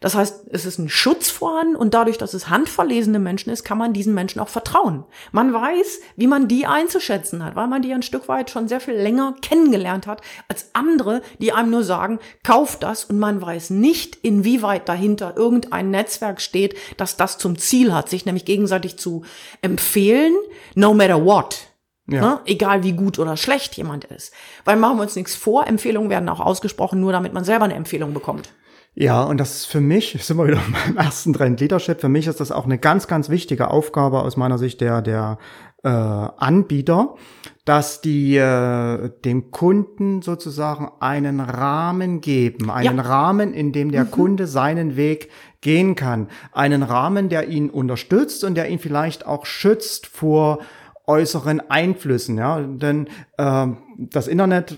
[0.04, 3.78] Das heißt, es ist ein Schutz vorhanden und dadurch, dass es handverlesene Menschen ist, kann
[3.78, 5.06] man diesen Menschen auch vertrauen.
[5.32, 8.82] Man weiß, wie man die einzuschätzen hat, weil man die ein Stück weit schon sehr
[8.82, 13.70] viel länger kennengelernt hat als andere, die einem nur sagen, kauf das und man weiß
[13.70, 19.24] nicht, inwieweit dahinter irgendein Netzwerk steht, das das zum Ziel hat, sich nämlich gegenseitig zu
[19.62, 20.34] empfehlen,
[20.76, 21.60] no matter what.
[22.08, 22.20] Ja.
[22.20, 22.40] Ne?
[22.44, 24.34] Egal wie gut oder schlecht jemand ist.
[24.66, 27.76] Weil machen wir uns nichts vor, Empfehlungen werden auch ausgesprochen, nur damit man selber eine
[27.76, 28.50] Empfehlung bekommt.
[28.96, 32.28] Ja, und das ist für mich, sind wir wieder beim ersten Trend Leadership, für mich
[32.28, 35.40] ist das auch eine ganz, ganz wichtige Aufgabe aus meiner Sicht der, der
[35.84, 37.16] äh, Anbieter,
[37.66, 43.04] dass die äh, dem Kunden sozusagen einen Rahmen geben, einen ja.
[43.04, 44.12] Rahmen, in dem der mhm.
[44.12, 45.30] Kunde seinen Weg
[45.62, 50.60] gehen kann, einen Rahmen, der ihn unterstützt und der ihn vielleicht auch schützt vor
[51.06, 54.78] äußeren Einflüssen, ja, denn äh, das Internet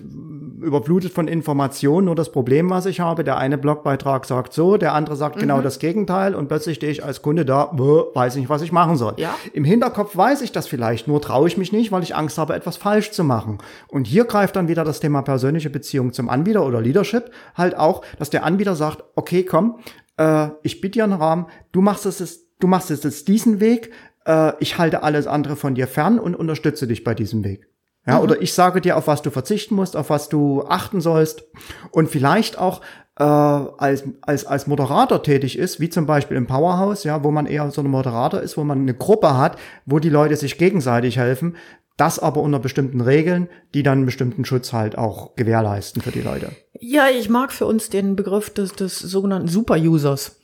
[0.60, 2.06] überflutet von Informationen.
[2.06, 5.54] Nur das Problem, was ich habe, der eine Blogbeitrag sagt so, der andere sagt genau
[5.54, 5.58] mhm.
[5.58, 8.96] genau das Gegenteil und plötzlich stehe ich als Kunde da, weiß nicht, was ich machen
[8.96, 9.14] soll.
[9.18, 9.34] Ja.
[9.52, 12.54] Im Hinterkopf weiß ich das vielleicht, nur traue ich mich nicht, weil ich Angst habe,
[12.54, 13.58] etwas falsch zu machen.
[13.88, 18.02] Und hier greift dann wieder das Thema persönliche Beziehung zum Anbieter oder Leadership halt auch,
[18.18, 19.78] dass der Anbieter sagt, okay, komm,
[20.16, 23.92] äh, ich biete dir einen Rahmen, du machst es, du machst es jetzt diesen Weg,
[24.26, 27.68] äh, ich halte alles andere von dir fern und unterstütze dich bei diesem Weg.
[28.06, 28.22] Ja, mhm.
[28.22, 31.44] oder ich sage dir, auf was du verzichten musst, auf was du achten sollst
[31.90, 32.80] und vielleicht auch
[33.18, 37.46] äh, als, als, als Moderator tätig ist, wie zum Beispiel im Powerhouse, ja, wo man
[37.46, 41.16] eher so ein Moderator ist, wo man eine Gruppe hat, wo die Leute sich gegenseitig
[41.16, 41.56] helfen,
[41.96, 46.20] das aber unter bestimmten Regeln, die dann einen bestimmten Schutz halt auch gewährleisten für die
[46.20, 46.52] Leute.
[46.78, 50.38] Ja, ich mag für uns den Begriff des, des sogenannten Super-Users.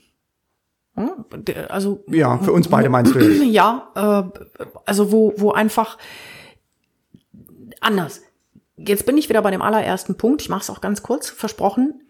[0.94, 1.24] Hm?
[1.68, 3.42] Also ja, für uns beide meinst du jetzt.
[3.52, 5.98] Ja, äh, also wo wo einfach
[7.80, 8.22] anders.
[8.76, 10.42] Jetzt bin ich wieder bei dem allerersten Punkt.
[10.42, 12.02] Ich mache es auch ganz kurz, versprochen.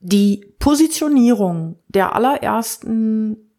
[0.00, 3.50] Die Positionierung der allerersten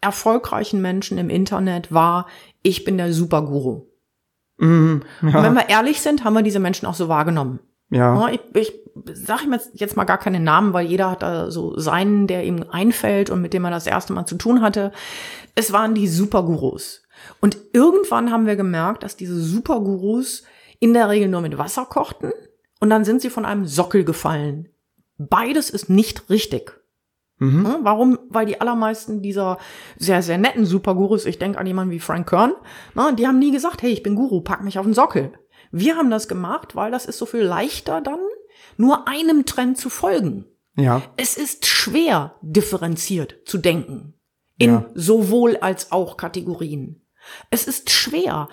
[0.00, 2.26] erfolgreichen Menschen im Internet war:
[2.62, 3.86] Ich bin der Superguru.
[4.58, 5.28] Mhm, ja.
[5.28, 7.60] Und wenn wir ehrlich sind, haben wir diese Menschen auch so wahrgenommen.
[7.90, 8.28] Ja.
[8.30, 8.72] Ich, ich
[9.12, 12.44] sage ihm jetzt, jetzt mal gar keinen Namen, weil jeder hat da so seinen, der
[12.44, 14.92] ihm einfällt und mit dem er das erste Mal zu tun hatte.
[15.54, 17.02] Es waren die Supergurus.
[17.40, 20.44] Und irgendwann haben wir gemerkt, dass diese Supergurus
[20.80, 22.32] in der Regel nur mit Wasser kochten
[22.80, 24.68] und dann sind sie von einem Sockel gefallen.
[25.16, 26.80] Beides ist nicht richtig.
[27.38, 27.78] Mhm.
[27.82, 28.18] Warum?
[28.28, 29.58] Weil die allermeisten dieser
[29.96, 32.52] sehr, sehr netten Supergurus, ich denke an jemanden wie Frank Kern,
[33.16, 35.32] die haben nie gesagt, hey, ich bin Guru, pack mich auf den Sockel.
[35.70, 38.20] Wir haben das gemacht, weil das ist so viel leichter dann,
[38.76, 40.44] nur einem Trend zu folgen.
[40.76, 41.02] Ja.
[41.16, 44.14] Es ist schwer, differenziert zu denken.
[44.58, 44.90] In ja.
[44.94, 47.02] sowohl als auch Kategorien.
[47.50, 48.48] Es ist schwer,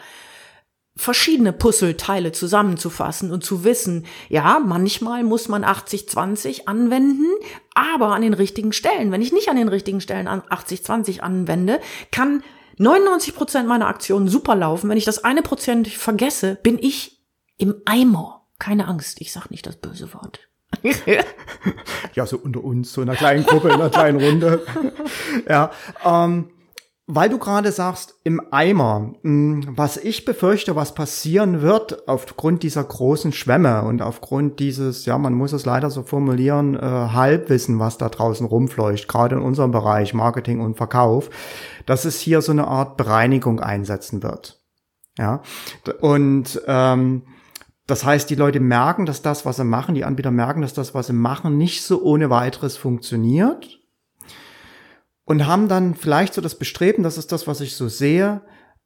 [0.96, 7.26] verschiedene Puzzleteile zusammenzufassen und zu wissen, ja, manchmal muss man 80-20 anwenden,
[7.74, 9.12] aber an den richtigen Stellen.
[9.12, 12.44] Wenn ich nicht an den richtigen Stellen 80-20 anwende, kann
[12.78, 14.90] 99 Prozent meiner Aktionen super laufen.
[14.90, 17.24] Wenn ich das eine Prozent vergesse, bin ich
[17.58, 18.48] im Eimer.
[18.60, 20.40] Keine Angst, ich sag nicht das böse Wort.
[22.14, 24.66] ja, so unter uns, so in einer kleinen Gruppe, in einer kleinen Runde.
[25.50, 25.72] ja,
[26.04, 26.50] ähm,
[27.08, 32.84] weil du gerade sagst, im Eimer, hm, was ich befürchte, was passieren wird aufgrund dieser
[32.84, 38.00] großen Schwämme und aufgrund dieses, ja, man muss es leider so formulieren, äh, Halbwissen, was
[38.00, 41.30] da draußen rumfleucht, gerade in unserem Bereich Marketing und Verkauf,
[41.86, 44.64] dass es hier so eine Art Bereinigung einsetzen wird.
[45.18, 45.44] Ja,
[46.02, 47.24] und ähm,
[47.88, 50.96] das heißt, die Leute merken, dass das, was sie machen, die Anbieter merken, dass das,
[50.96, 53.80] was sie machen, nicht so ohne weiteres funktioniert.
[55.26, 58.42] Und haben dann vielleicht so das Bestreben, das ist das, was ich so sehe,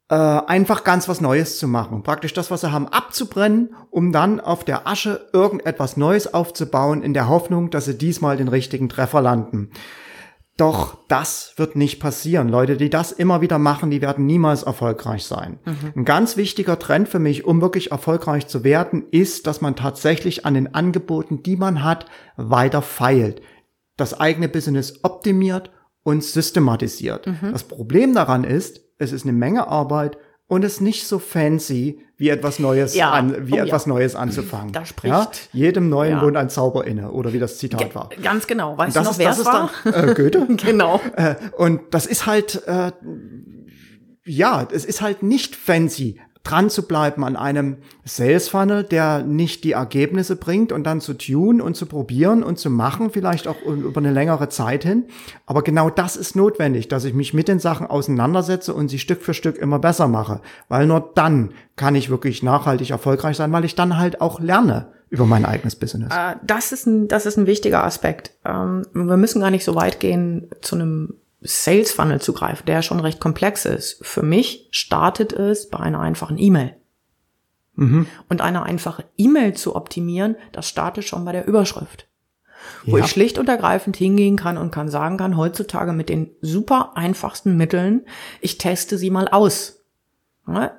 [0.08, 2.02] äh, einfach ganz was Neues zu machen.
[2.02, 7.14] Praktisch das, was sie haben, abzubrennen, um dann auf der Asche irgendetwas Neues aufzubauen, in
[7.14, 9.70] der Hoffnung, dass sie diesmal den richtigen Treffer landen.
[10.56, 12.48] Doch das wird nicht passieren.
[12.48, 15.58] Leute, die das immer wieder machen, die werden niemals erfolgreich sein.
[15.64, 15.92] Mhm.
[15.96, 20.44] Ein ganz wichtiger Trend für mich, um wirklich erfolgreich zu werden, ist, dass man tatsächlich
[20.44, 23.40] an den Angeboten, die man hat, weiter feilt.
[23.96, 25.70] Das eigene Business optimiert
[26.02, 27.26] und systematisiert.
[27.26, 27.52] Mhm.
[27.52, 32.00] Das Problem daran ist, es ist eine Menge Arbeit und es ist nicht so fancy,
[32.16, 33.12] wie etwas Neues ja.
[33.12, 33.92] an, wie oh, etwas ja.
[33.92, 34.72] Neues anzufangen.
[34.72, 35.30] Da spricht ja?
[35.52, 36.40] jedem neuen ja.
[36.40, 38.10] ein Zauber inne oder wie das Zitat Ge war.
[38.22, 38.76] Ganz genau.
[38.76, 39.70] Weißt du noch, wer es war?
[39.84, 40.46] Dann, äh, Goethe.
[40.56, 41.00] genau.
[41.16, 42.92] Äh, und das ist halt äh,
[44.24, 49.62] ja, es ist halt nicht fancy, dran zu bleiben an einem Sales Funnel, der nicht
[49.64, 53.60] die Ergebnisse bringt und dann zu tun und zu probieren und zu machen, vielleicht auch
[53.62, 55.04] über eine längere Zeit hin.
[55.46, 59.22] Aber genau das ist notwendig, dass ich mich mit den Sachen auseinandersetze und sie Stück
[59.22, 63.64] für Stück immer besser mache, weil nur dann kann ich wirklich nachhaltig erfolgreich sein, weil
[63.64, 66.12] ich dann halt auch lerne über mein eigenes Business.
[66.14, 68.32] Äh, das ist ein, das ist ein wichtiger Aspekt.
[68.44, 73.00] Ähm, wir müssen gar nicht so weit gehen zu einem Sales Funnel zugreife, der schon
[73.00, 74.04] recht komplex ist.
[74.04, 76.76] Für mich startet es bei einer einfachen E-Mail.
[77.74, 78.06] Mhm.
[78.28, 82.06] Und eine einfache E-Mail zu optimieren, das startet schon bei der Überschrift.
[82.84, 82.92] Ja.
[82.92, 86.92] Wo ich schlicht und ergreifend hingehen kann und kann sagen kann, heutzutage mit den super
[86.96, 88.04] einfachsten Mitteln,
[88.42, 89.78] ich teste sie mal aus.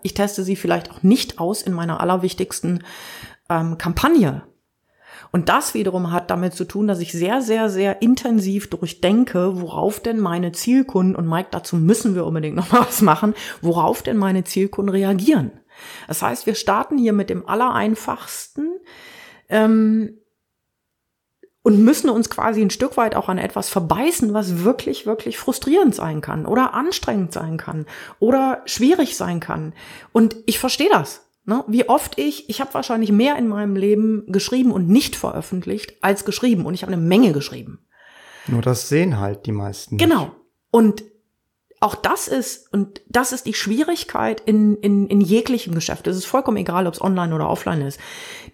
[0.04, 2.84] Ich teste sie vielleicht auch nicht aus in meiner allerwichtigsten
[3.50, 4.43] ähm, Kampagne,
[5.31, 10.01] und das wiederum hat damit zu tun, dass ich sehr, sehr, sehr intensiv durchdenke, worauf
[10.01, 14.17] denn meine Zielkunden, und Mike, dazu müssen wir unbedingt noch mal was machen, worauf denn
[14.17, 15.51] meine Zielkunden reagieren.
[16.07, 18.77] Das heißt, wir starten hier mit dem Allereinfachsten
[19.47, 20.17] ähm,
[21.63, 25.95] und müssen uns quasi ein Stück weit auch an etwas verbeißen, was wirklich, wirklich frustrierend
[25.95, 27.85] sein kann oder anstrengend sein kann
[28.19, 29.73] oder schwierig sein kann.
[30.11, 31.30] Und ich verstehe das.
[31.45, 31.63] Ne?
[31.67, 36.25] Wie oft ich, ich habe wahrscheinlich mehr in meinem Leben geschrieben und nicht veröffentlicht als
[36.25, 37.86] geschrieben und ich habe eine Menge geschrieben.
[38.47, 39.97] Nur das sehen halt die meisten.
[39.97, 40.32] Genau.
[40.69, 41.04] Und
[41.80, 46.06] auch das ist, und das ist die Schwierigkeit in, in, in jeglichem Geschäft.
[46.06, 47.99] Es ist vollkommen egal, ob es online oder offline ist.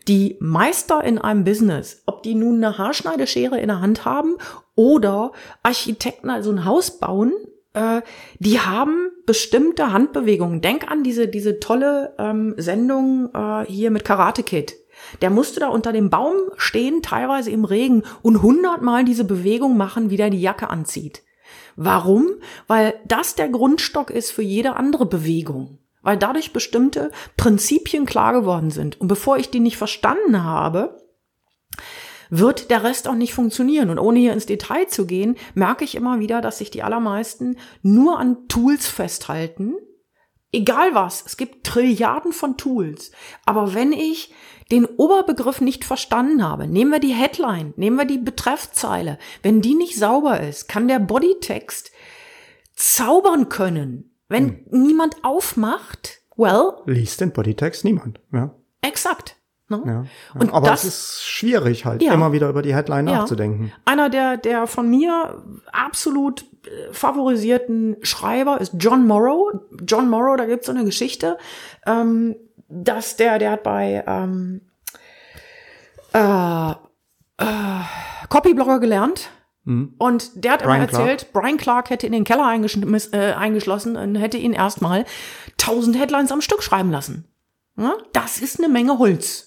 [0.07, 4.37] Die Meister in einem Business, ob die nun eine Haarschneideschere in der Hand haben
[4.75, 7.33] oder Architekten also ein Haus bauen,
[7.77, 8.01] äh,
[8.39, 10.61] die haben bestimmte Handbewegungen.
[10.61, 14.75] Denk an diese, diese tolle ähm, Sendung äh, hier mit Karate Kid.
[15.21, 20.09] Der musste da unter dem Baum stehen, teilweise im Regen, und hundertmal diese Bewegung machen,
[20.09, 21.23] wie der die Jacke anzieht.
[21.75, 22.27] Warum?
[22.65, 25.77] Weil das der Grundstock ist für jede andere Bewegung.
[26.01, 28.99] Weil dadurch bestimmte Prinzipien klar geworden sind.
[28.99, 30.97] Und bevor ich die nicht verstanden habe,
[32.29, 33.89] wird der Rest auch nicht funktionieren.
[33.89, 37.57] Und ohne hier ins Detail zu gehen, merke ich immer wieder, dass sich die allermeisten
[37.81, 39.75] nur an Tools festhalten.
[40.51, 43.11] Egal was, es gibt Trilliarden von Tools.
[43.45, 44.33] Aber wenn ich
[44.71, 49.75] den Oberbegriff nicht verstanden habe, nehmen wir die Headline, nehmen wir die Betreffzeile, wenn die
[49.75, 51.91] nicht sauber ist, kann der Bodytext
[52.75, 54.17] zaubern können.
[54.29, 54.65] Wenn hm.
[54.69, 56.73] niemand aufmacht, well.
[56.85, 58.55] Liest den Bodytext niemand, ja.
[58.81, 59.36] Exakt.
[59.69, 59.81] Ne?
[59.85, 60.05] Ja, ja.
[60.39, 63.73] Und aber das, ist schwierig halt, ja, immer wieder über die Headline nachzudenken.
[63.83, 69.51] Einer der, der von mir absolut äh, favorisierten Schreiber ist John Morrow.
[69.85, 71.37] John Morrow, da gibt's so eine Geschichte,
[71.85, 72.35] ähm,
[72.69, 74.61] dass der, der hat bei ähm,
[76.13, 77.45] äh, äh,
[78.29, 79.29] Copyblogger gelernt.
[79.65, 79.95] Mhm.
[79.97, 81.33] Und der hat Brian immer erzählt, Clark.
[81.33, 85.03] Brian Clark hätte in den Keller äh, eingeschlossen und hätte ihn erstmal
[85.57, 87.25] tausend Headlines am Stück schreiben lassen.
[87.77, 87.93] Ja?
[88.13, 89.46] Das ist eine Menge Holz.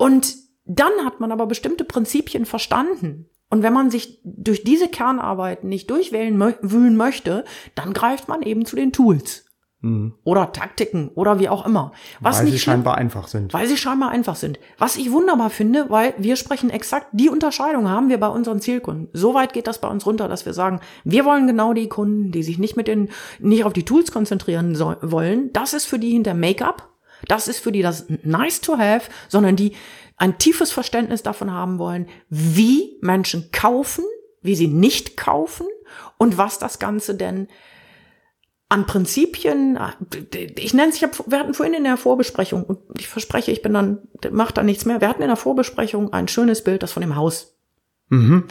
[0.00, 3.28] Und dann hat man aber bestimmte Prinzipien verstanden.
[3.50, 8.40] Und wenn man sich durch diese Kernarbeiten nicht durchwählen mö wühlen möchte, dann greift man
[8.40, 9.44] eben zu den Tools.
[9.82, 10.14] Mhm.
[10.24, 11.92] Oder Taktiken oder wie auch immer.
[12.20, 13.52] Was weil nicht sie scheinbar einfach sind.
[13.52, 14.58] Weil sie scheinbar einfach sind.
[14.78, 19.08] Was ich wunderbar finde, weil wir sprechen exakt die Unterscheidung haben wir bei unseren Zielkunden.
[19.12, 22.32] So weit geht das bei uns runter, dass wir sagen, wir wollen genau die Kunden,
[22.32, 25.52] die sich nicht mit den, nicht auf die Tools konzentrieren so, wollen.
[25.52, 26.89] Das ist für die hinter Make-up
[27.28, 29.72] das ist für die das nice to have, sondern die
[30.16, 34.04] ein tiefes Verständnis davon haben wollen, wie Menschen kaufen,
[34.42, 35.66] wie sie nicht kaufen
[36.18, 37.48] und was das Ganze denn
[38.68, 39.78] an Prinzipien,
[40.56, 43.62] ich nenne es, ich hab, wir hatten vorhin in der Vorbesprechung, und ich verspreche, ich
[43.62, 43.98] bin dann,
[44.30, 47.16] macht da nichts mehr, wir hatten in der Vorbesprechung ein schönes Bild, das von dem
[47.16, 47.56] Haus.
[48.10, 48.44] Mhm.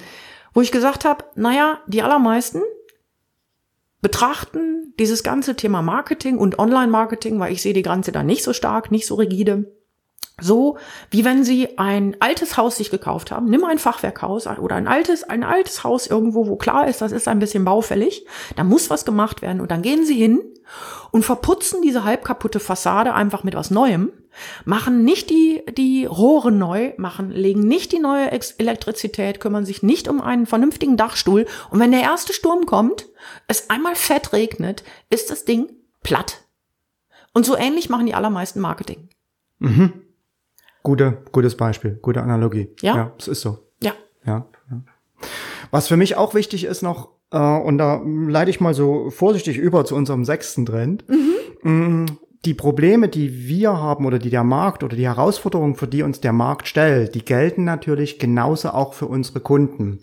[0.53, 2.61] Wo ich gesagt habe, naja, die allermeisten
[4.01, 8.53] betrachten dieses ganze Thema Marketing und Online-Marketing, weil ich sehe die Grenze da nicht so
[8.53, 9.71] stark, nicht so rigide,
[10.41, 10.77] So
[11.11, 13.49] wie wenn Sie ein altes Haus sich gekauft haben.
[13.49, 17.27] Nimm ein Fachwerkhaus oder ein altes, ein altes Haus irgendwo, wo klar ist, das ist
[17.27, 18.25] ein bisschen baufällig.
[18.55, 19.59] Da muss was gemacht werden.
[19.59, 20.41] Und dann gehen Sie hin
[21.11, 24.11] und verputzen diese halb kaputte Fassade einfach mit was Neuem.
[24.65, 30.07] Machen nicht die, die Rohre neu, machen, legen nicht die neue Elektrizität, kümmern sich nicht
[30.07, 31.45] um einen vernünftigen Dachstuhl.
[31.69, 33.07] Und wenn der erste Sturm kommt,
[33.47, 35.69] es einmal fett regnet, ist das Ding
[36.03, 36.43] platt.
[37.33, 39.09] Und so ähnlich machen die allermeisten Marketing.
[39.59, 39.93] Mhm.
[40.83, 42.69] Gute, gutes Beispiel, gute Analogie.
[42.81, 42.95] Ja.
[42.95, 43.59] Ja, es ist so.
[43.81, 43.93] Ja.
[44.25, 44.47] Ja.
[44.71, 44.81] ja.
[45.71, 49.57] Was für mich auch wichtig ist noch, äh, und da leite ich mal so vorsichtig
[49.57, 51.05] über zu unserem sechsten Trend.
[51.63, 52.17] Mhm.
[52.45, 56.21] Die Probleme, die wir haben oder die der Markt oder die Herausforderungen, für die uns
[56.21, 59.99] der Markt stellt, die gelten natürlich genauso auch für unsere Kunden.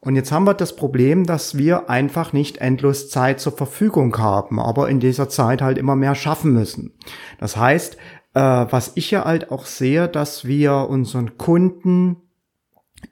[0.00, 4.60] Und jetzt haben wir das Problem, dass wir einfach nicht endlos Zeit zur Verfügung haben,
[4.60, 6.94] aber in dieser Zeit halt immer mehr schaffen müssen.
[7.40, 7.96] Das heißt,
[8.34, 12.18] äh, was ich ja halt auch sehe, dass wir unseren Kunden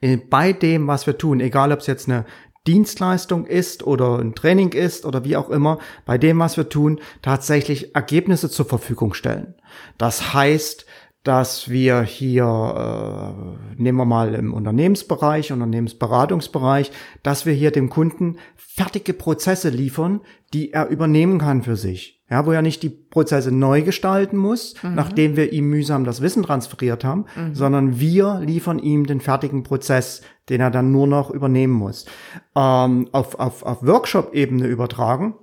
[0.01, 2.25] äh, bei dem, was wir tun, egal ob es jetzt eine
[2.67, 6.99] Dienstleistung ist oder ein Training ist oder wie auch immer, bei dem, was wir tun,
[7.21, 9.55] tatsächlich Ergebnisse zur Verfügung stellen.
[9.97, 10.84] Das heißt,
[11.25, 16.91] dass wir hier, äh, nehmen wir mal im Unternehmensbereich, Unternehmensberatungsbereich,
[17.23, 20.21] dass wir hier dem Kunden fertige Prozesse liefern,
[20.53, 22.21] die er übernehmen kann für sich.
[22.29, 24.95] Ja, wo er nicht die Prozesse neu gestalten muss, mhm.
[24.95, 27.55] nachdem wir ihm mühsam das Wissen transferiert haben, mhm.
[27.55, 32.05] sondern wir liefern ihm den fertigen Prozess, den er dann nur noch übernehmen muss.
[32.55, 35.35] Ähm, auf auf, auf Workshop-Ebene übertragen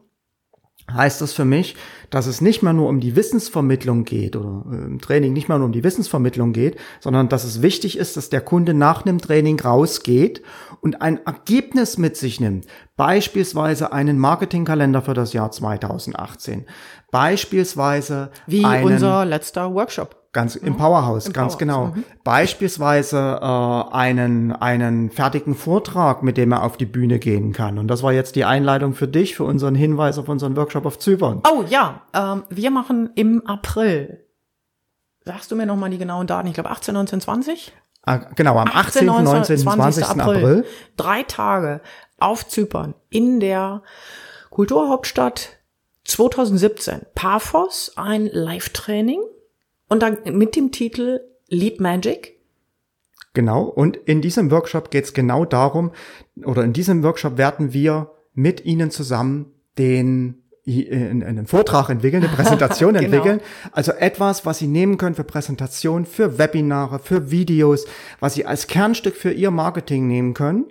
[0.91, 1.77] heißt das für mich,
[2.11, 5.59] dass es nicht mehr nur um die Wissensvermittlung geht oder äh, im Training nicht mehr
[5.59, 9.19] nur um die Wissensvermittlung geht, sondern dass es wichtig ist, dass der Kunde nach dem
[9.19, 10.43] Training rausgeht
[10.81, 12.67] und ein Ergebnis mit sich nimmt.
[12.97, 16.67] Beispielsweise einen Marketingkalender für das Jahr 2018.
[17.11, 20.22] Beispielsweise wie unser letzter Workshop.
[20.33, 21.59] Ganz im Powerhouse, Im ganz Powerhouse.
[21.59, 21.87] genau.
[21.95, 22.05] Mhm.
[22.25, 27.79] Beispielsweise äh, einen einen fertigen Vortrag, mit dem er auf die Bühne gehen kann.
[27.79, 30.99] Und das war jetzt die Einleitung für dich, für unseren Hinweis auf unseren Workshop auf
[30.99, 31.43] Zypern.
[31.47, 34.25] Oh ja, ähm, wir machen im April.
[35.25, 36.49] Sagst du mir noch mal die genauen Daten?
[36.49, 37.73] Ich glaube 18, 19, 20.
[38.05, 39.63] Ah, genau, am 18., 18 19, 20.
[39.63, 40.05] 20.
[40.07, 40.37] April.
[40.37, 40.65] April.
[40.97, 41.83] Drei Tage
[42.19, 43.83] auf Zypern in der
[44.49, 45.59] Kulturhauptstadt
[46.05, 47.03] 2017.
[47.15, 49.21] Paphos, ein Live-Training
[49.93, 52.39] und dann mit dem Titel Leap Magic.
[53.35, 55.93] Genau, und in diesem Workshop geht es genau darum,
[56.45, 62.95] oder in diesem Workshop werden wir mit Ihnen zusammen den einen Vortrag entwickeln, eine Präsentation
[62.95, 63.05] genau.
[63.05, 63.41] entwickeln.
[63.73, 67.85] Also etwas, was Sie nehmen können für Präsentation, für Webinare, für Videos,
[68.21, 70.67] was Sie als Kernstück für Ihr Marketing nehmen können,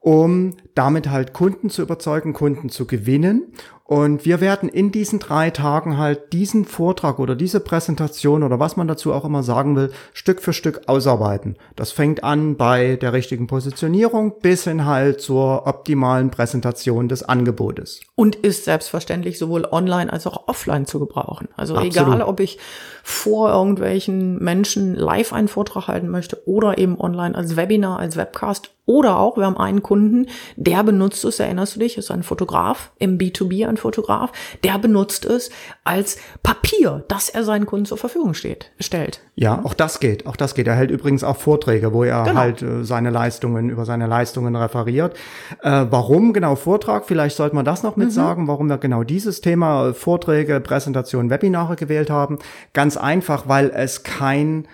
[0.00, 3.52] um damit halt Kunden zu überzeugen, Kunden zu gewinnen
[3.86, 8.78] und wir werden in diesen drei Tagen halt diesen Vortrag oder diese Präsentation oder was
[8.78, 11.56] man dazu auch immer sagen will, Stück für Stück ausarbeiten.
[11.76, 18.00] Das fängt an bei der richtigen Positionierung bis hin halt zur optimalen Präsentation des Angebotes.
[18.14, 21.48] Und ist selbstverständlich sowohl online als auch offline zu gebrauchen.
[21.54, 21.94] Also Absolut.
[21.94, 22.58] egal, ob ich
[23.02, 28.70] vor irgendwelchen Menschen live einen Vortrag halten möchte oder eben online als Webinar, als Webcast
[28.86, 32.92] oder auch, wir haben einen Kunden, der benutzt es, erinnerst du dich, ist ein Fotograf
[32.98, 34.32] im B2B, ein Fotograf,
[34.62, 35.50] der benutzt es
[35.84, 39.20] als Papier, das er seinen Kunden zur Verfügung steht, stellt.
[39.34, 40.66] Ja, auch das geht, auch das geht.
[40.66, 42.40] Er hält übrigens auch Vorträge, wo er genau.
[42.40, 45.16] halt äh, seine Leistungen, über seine Leistungen referiert.
[45.62, 47.04] Äh, warum genau Vortrag?
[47.06, 48.12] Vielleicht sollte man das noch mit mhm.
[48.12, 52.38] sagen, warum wir genau dieses Thema äh, Vorträge, Präsentationen, Webinare gewählt haben.
[52.72, 54.68] Ganz einfach, weil es kein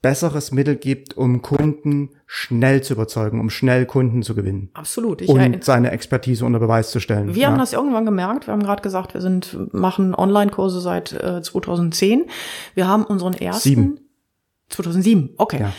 [0.00, 4.68] besseres Mittel gibt, um Kunden schnell zu überzeugen, um schnell Kunden zu gewinnen.
[4.74, 5.22] Absolut.
[5.22, 7.34] Ich und seine Expertise unter Beweis zu stellen.
[7.34, 7.48] Wir ja.
[7.48, 8.46] haben das irgendwann gemerkt.
[8.46, 12.26] Wir haben gerade gesagt, wir sind machen Online-Kurse seit äh, 2010.
[12.74, 14.00] Wir haben unseren ersten Sieben.
[14.68, 15.30] 2007.
[15.38, 15.60] Okay.
[15.60, 15.72] Ja.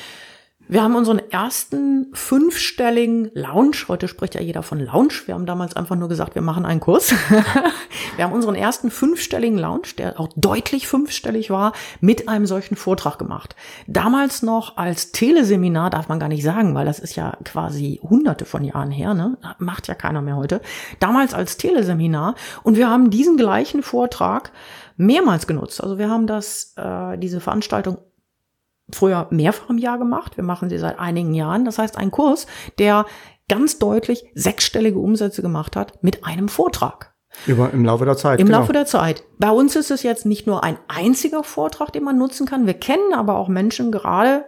[0.71, 3.75] Wir haben unseren ersten fünfstelligen Lounge.
[3.87, 5.13] Heute spricht ja jeder von Lounge.
[5.25, 7.11] Wir haben damals einfach nur gesagt, wir machen einen Kurs.
[8.15, 13.17] wir haben unseren ersten fünfstelligen Lounge, der auch deutlich fünfstellig war, mit einem solchen Vortrag
[13.17, 13.55] gemacht.
[13.87, 18.45] Damals noch als Teleseminar, darf man gar nicht sagen, weil das ist ja quasi hunderte
[18.45, 19.39] von Jahren her, ne?
[19.57, 20.61] Macht ja keiner mehr heute.
[20.99, 22.35] Damals als Teleseminar.
[22.61, 24.51] Und wir haben diesen gleichen Vortrag
[24.97, 25.81] mehrmals genutzt.
[25.81, 27.97] Also wir haben das, äh, diese Veranstaltung
[28.91, 30.37] früher mehrfach im Jahr gemacht.
[30.37, 31.65] Wir machen sie seit einigen Jahren.
[31.65, 33.05] Das heißt, ein Kurs, der
[33.47, 37.13] ganz deutlich sechsstellige Umsätze gemacht hat mit einem Vortrag.
[37.45, 38.39] Über, Im Laufe der Zeit.
[38.39, 38.59] Im genau.
[38.59, 39.23] Laufe der Zeit.
[39.37, 42.65] Bei uns ist es jetzt nicht nur ein einziger Vortrag, den man nutzen kann.
[42.65, 44.45] Wir kennen aber auch Menschen gerade,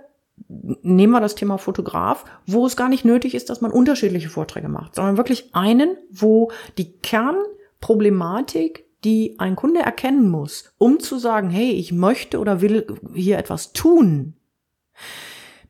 [0.48, 4.68] nehmen wir das Thema Fotograf, wo es gar nicht nötig ist, dass man unterschiedliche Vorträge
[4.68, 11.50] macht, sondern wirklich einen, wo die Kernproblematik die ein Kunde erkennen muss, um zu sagen,
[11.50, 14.36] hey, ich möchte oder will hier etwas tun,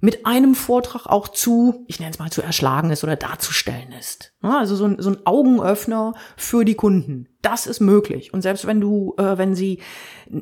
[0.02, 4.34] mit einem Vortrag auch zu, ich nenne es mal, zu erschlagen ist oder darzustellen ist.
[4.42, 7.28] Also so ein, so ein Augenöffner für die Kunden.
[7.44, 8.34] Das ist möglich.
[8.34, 9.80] Und selbst wenn du, äh, wenn sie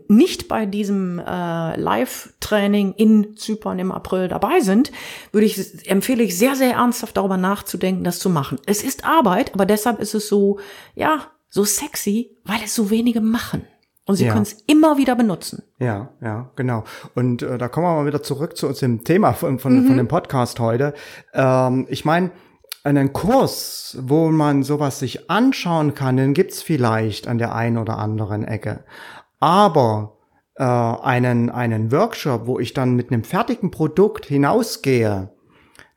[0.08, 4.94] nicht bei diesem äh, Live-Training in Zypern im April dabei sind,
[5.34, 8.60] würde ich empfehle ich sehr, sehr ernsthaft darüber nachzudenken, das zu machen.
[8.66, 10.60] Es ist Arbeit, aber deshalb ist es so,
[10.96, 13.66] ja, so sexy, weil es so wenige machen.
[14.06, 14.32] Und sie Ja.
[14.34, 15.62] können es immer wieder benutzen.
[15.80, 16.84] Ja, ja, genau.
[17.14, 20.08] Und äh, da kommen wir mal wieder zurück zu unserem Thema von, von, von dem
[20.08, 20.94] Podcast heute.
[21.34, 22.32] Ähm, ich meine,
[22.84, 28.00] einen Kurs, wo man sowas sich anschauen kann, den gibt's vielleicht an der einen oder
[28.00, 28.84] anderen Ecke.
[29.40, 30.18] Aber
[30.56, 35.32] äh, einen, einen Workshop, wo ich dann mit einem fertigen Produkt hinausgehe,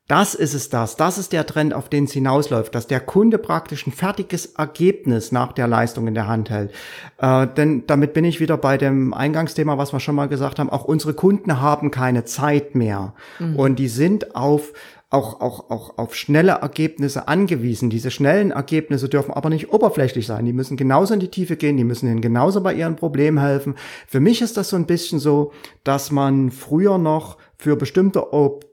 [0.08, 0.96] das ist es das.
[0.96, 5.32] Das ist der Trend, auf den es hinausläuft, dass der Kunde praktisch ein fertiges Ergebnis
[5.32, 6.72] nach der Leistung in der Hand hält.
[7.18, 10.70] Äh, denn damit bin ich wieder bei dem Eingangsthema, was wir schon mal gesagt haben.
[10.70, 13.14] Auch unsere Kunden haben keine Zeit mehr.
[13.56, 14.72] Und die sind auf
[15.12, 17.90] auch, auch, auch auf schnelle Ergebnisse angewiesen.
[17.90, 20.46] Diese schnellen Ergebnisse dürfen aber nicht oberflächlich sein.
[20.46, 23.74] Die müssen genauso in die Tiefe gehen, die müssen ihnen genauso bei ihren Problemen helfen.
[24.06, 25.52] Für mich ist das so ein bisschen so,
[25.84, 28.32] dass man früher noch für bestimmte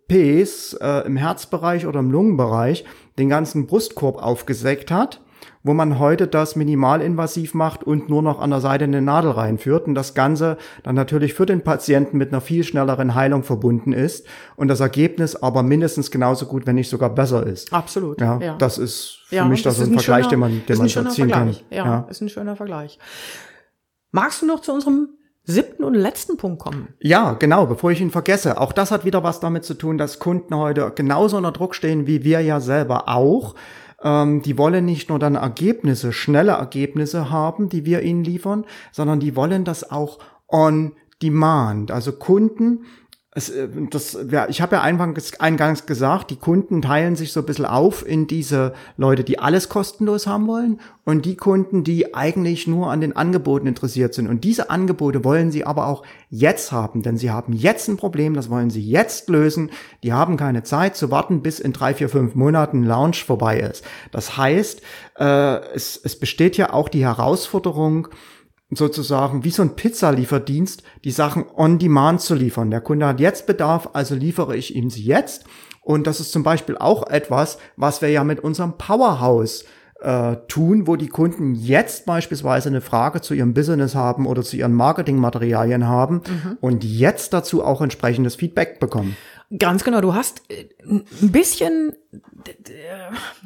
[0.10, 2.86] OPs äh, im Herzbereich oder im Lungenbereich
[3.18, 5.22] den ganzen Brustkorb aufgesägt hat
[5.62, 9.88] wo man heute das minimalinvasiv macht und nur noch an der Seite eine Nadel reinführt
[9.88, 14.26] und das Ganze dann natürlich für den Patienten mit einer viel schnelleren Heilung verbunden ist
[14.56, 17.74] und das Ergebnis aber mindestens genauso gut, wenn nicht sogar besser ist.
[17.74, 18.22] Absolut.
[18.22, 18.56] Ja, ja.
[18.58, 20.88] das ist für Ja, mich das so ein Vergleich, schöner- den man, den ein man
[20.88, 21.54] so ziehen kann.
[21.54, 21.66] Vergleich.
[21.72, 22.98] Ja, ist ein schöner Vergleich.
[24.12, 25.10] Magst du noch zu unserem
[25.50, 26.90] siebten und letzten Punkt kommen?
[27.00, 28.60] Ja, genau, bevor ich ihn vergesse.
[28.60, 32.08] Auch das hat wieder was damit zu tun, dass Kunden heute genauso unter Druck stehen,
[32.08, 33.56] wie wir ja selber auch.
[34.02, 39.20] Ähm, die wollen nicht nur dann Ergebnisse, schnelle Ergebnisse haben, die wir ihnen liefern, sondern
[39.20, 41.92] die wollen das auch on demand.
[41.92, 42.86] Also Kunden,
[43.32, 47.42] es, äh, das, ja, ich habe ja eingangs, eingangs gesagt, die Kunden teilen sich so
[47.42, 52.16] ein bisschen auf in diese Leute, die alles kostenlos haben wollen und die Kunden, die
[52.16, 54.28] eigentlich nur an den Angeboten interessiert sind.
[54.28, 58.34] Und diese Angebote wollen sie aber auch jetzt haben, denn sie haben jetzt ein Problem,
[58.34, 59.70] das wollen sie jetzt lösen.
[60.02, 63.84] Die haben keine Zeit zu warten, bis in drei, vier, fünf Monaten Launch vorbei ist.
[64.12, 64.82] Das heißt,
[65.20, 68.08] äh, es, es besteht ja auch die Herausforderung,
[68.72, 72.72] sozusagen wie so ein Pizzalieferdienst die Sachen on demand zu liefern.
[72.72, 75.46] Der Kunde hat jetzt Bedarf, also liefere ich ihm sie jetzt.
[75.82, 79.66] Und das ist zum Beispiel auch etwas, was wir ja mit unserem Powerhouse
[80.02, 84.56] äh, tun, wo die Kunden jetzt beispielsweise eine Frage zu ihrem Business haben oder zu
[84.56, 86.22] ihren Marketingmaterialien haben
[86.62, 89.18] und jetzt dazu auch entsprechendes Feedback bekommen.
[89.58, 91.94] Ganz genau, du hast äh, ein bisschen,
[92.46, 92.52] äh,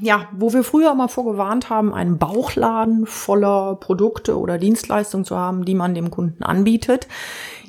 [0.01, 5.63] ja, wo wir früher immer vorgewarnt haben, einen Bauchladen voller Produkte oder Dienstleistungen zu haben,
[5.63, 7.07] die man dem Kunden anbietet,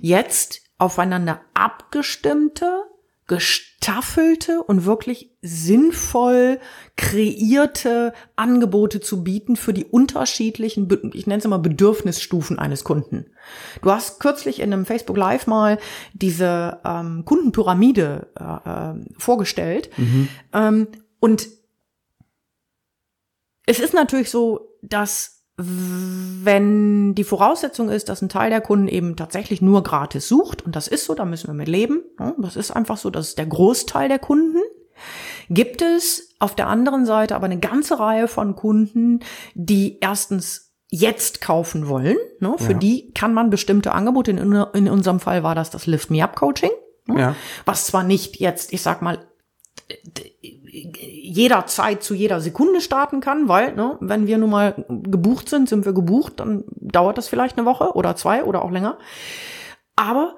[0.01, 2.83] jetzt aufeinander abgestimmte,
[3.27, 6.61] gestaffelte und wirklich sinnvoll
[6.97, 13.27] kreierte Angebote zu bieten für die unterschiedlichen, ich nenne es immer Bedürfnisstufen eines Kunden.
[13.83, 15.79] Du hast kürzlich in einem Facebook Live mal
[16.13, 19.91] diese ähm, Kundenpyramide äh, äh, vorgestellt.
[20.53, 20.89] Ähm,
[21.21, 21.49] und
[23.67, 29.17] es ist natürlich so, dass wenn die Voraussetzung ist, dass ein Teil der Kunden eben
[29.17, 32.57] tatsächlich nur gratis sucht, und das ist so, da müssen wir mit leben, ja, das
[32.57, 34.59] ist einfach so, das ist der Großteil der Kunden,
[35.51, 39.21] gibt es auf der anderen Seite aber eine ganze Reihe von Kunden,
[39.55, 42.17] die erstens jetzt kaufen wollen.
[42.39, 42.55] Ne?
[42.59, 42.79] Für Ja.
[42.79, 46.37] die kann man bestimmte Angebote, in, in unserem Fall war das das Lift Me Up
[46.37, 46.71] Coaching,
[47.07, 47.21] ne?
[47.21, 47.37] Ja.
[47.65, 49.19] was zwar nicht jetzt, ich sag mal,
[51.25, 55.87] jederzeit zu jeder Sekunde starten kann, weil, ne, wenn wir nun mal gebucht sind, sind
[55.87, 58.99] wir gebucht, dann dauert das vielleicht eine Woche oder zwei oder auch länger.
[59.97, 60.37] Aber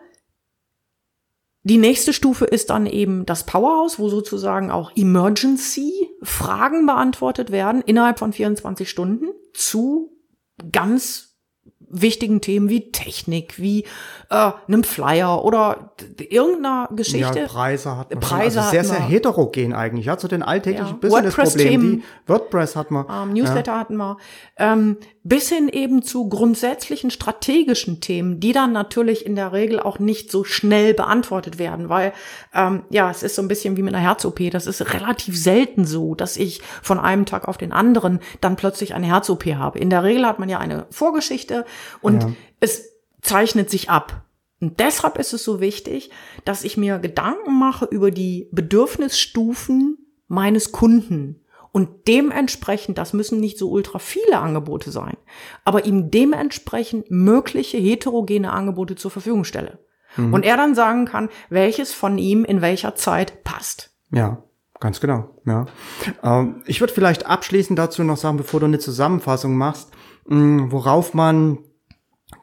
[1.65, 8.21] die nächste Stufe ist dann eben das Powerhouse, wo sozusagen auch Emergency-Fragen beantwortet werden innerhalb
[8.21, 10.13] von 24 Stunden zu
[10.71, 11.26] ganz
[11.89, 13.85] wichtigen Themen wie Technik, wie
[14.31, 17.41] äh, einem Flyer oder irgendeiner Geschichte.
[17.41, 18.21] Ja, Preise hat man.
[18.21, 20.07] Preise also sehr, sehr heterogen eigentlich.
[20.07, 20.93] Ja, zu den alltäglichen Ja.
[21.01, 22.03] Business-Problemen.
[22.03, 22.03] WordPress-Themen.
[22.03, 23.07] wie WordPress hat man.
[23.11, 24.17] ähm, Newsletter hatten wir,
[24.59, 24.97] ähm,
[25.29, 30.31] bis hin eben zu grundsätzlichen strategischen Themen, die dann natürlich in der Regel auch nicht
[30.31, 32.13] so schnell beantwortet werden, weil
[32.55, 34.39] ähm, ja, es ist so ein bisschen wie mit einer Herz-OP.
[34.53, 38.95] Das ist relativ selten so, dass ich von einem Tag auf den anderen dann plötzlich
[38.95, 39.81] eine Herz-OP habe.
[39.81, 41.65] In der Regel hat man ja eine Vorgeschichte
[42.01, 42.33] und Ja.
[42.61, 44.23] es zeichnet sich ab.
[44.61, 46.11] Und deshalb ist es so wichtig,
[46.45, 49.99] dass ich mir Gedanken mache über die Bedürfnisstufen
[50.29, 51.41] meines Kunden.
[51.77, 55.19] Und dementsprechend, das müssen nicht so ultra viele Angebote sein,
[55.63, 59.79] aber ihm dementsprechend mögliche heterogene Angebote zur Verfügung stelle.
[60.17, 60.33] Mhm.
[60.33, 63.91] Und er dann sagen kann, welches von ihm in welcher Zeit passt.
[64.11, 64.43] Ja.
[64.81, 65.67] Ganz genau, ja.
[66.23, 69.91] Ähm, ich würde vielleicht abschließend dazu noch sagen, bevor du eine Zusammenfassung machst,
[70.29, 71.59] mh, worauf man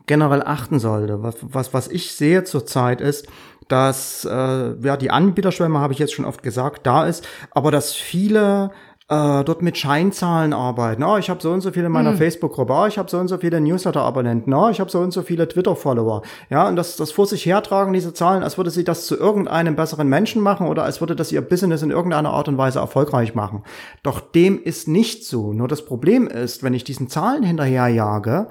[0.05, 1.23] generell achten sollte.
[1.23, 3.27] Was, was, was ich sehe zurzeit ist,
[3.67, 7.93] dass äh, ja die Anbieterschwemme habe ich jetzt schon oft gesagt, da ist, aber dass
[7.93, 8.71] viele
[9.13, 11.03] äh, dort mit Scheinzahlen arbeiten.
[11.03, 12.17] Oh, ich habe so und so viele in meiner mhm.
[12.17, 12.73] Facebook-Gruppe.
[12.73, 14.53] Oh, ich habe so und so viele Newsletter-Abonnenten.
[14.53, 16.23] Oh, ich habe so und so viele Twitter-Follower.
[16.49, 19.75] Ja, und das, das vor sich hertragen, diese Zahlen, als würde sie das zu irgendeinem
[19.75, 23.35] besseren Menschen machen oder als würde das ihr Business in irgendeiner Art und Weise erfolgreich
[23.35, 23.63] machen.
[24.01, 25.53] Doch dem ist nicht so.
[25.53, 28.47] Nur das Problem ist, wenn ich diesen Zahlen hinterherjage,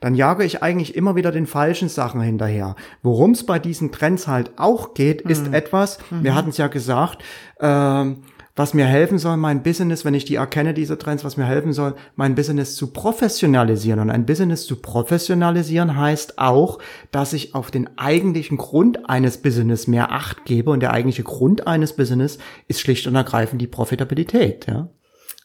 [0.00, 2.76] dann jage ich eigentlich immer wieder den falschen Sachen hinterher.
[3.02, 5.54] Worum es bei diesen Trends halt auch geht, ist mhm.
[5.54, 6.36] etwas, wir mhm.
[6.36, 7.24] hatten es ja gesagt,
[7.60, 8.18] ähm,
[8.56, 11.74] was mir helfen soll, mein Business, wenn ich die erkenne, diese Trends, was mir helfen
[11.74, 14.00] soll, mein Business zu professionalisieren.
[14.00, 16.78] Und ein Business zu professionalisieren heißt auch,
[17.10, 20.70] dass ich auf den eigentlichen Grund eines Business mehr Acht gebe.
[20.70, 24.88] Und der eigentliche Grund eines Business ist schlicht und ergreifend die Profitabilität, ja.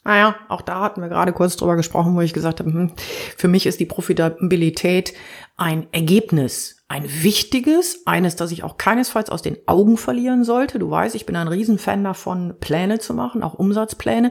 [0.03, 2.91] Naja, auch da hatten wir gerade kurz drüber gesprochen, wo ich gesagt habe, hm,
[3.37, 5.13] für mich ist die Profitabilität
[5.57, 10.77] ein Ergebnis, ein wichtiges, eines, das ich auch keinesfalls aus den Augen verlieren sollte.
[10.77, 14.29] Du weißt, ich bin ein Riesenfan davon, Pläne zu machen, auch Umsatzpläne.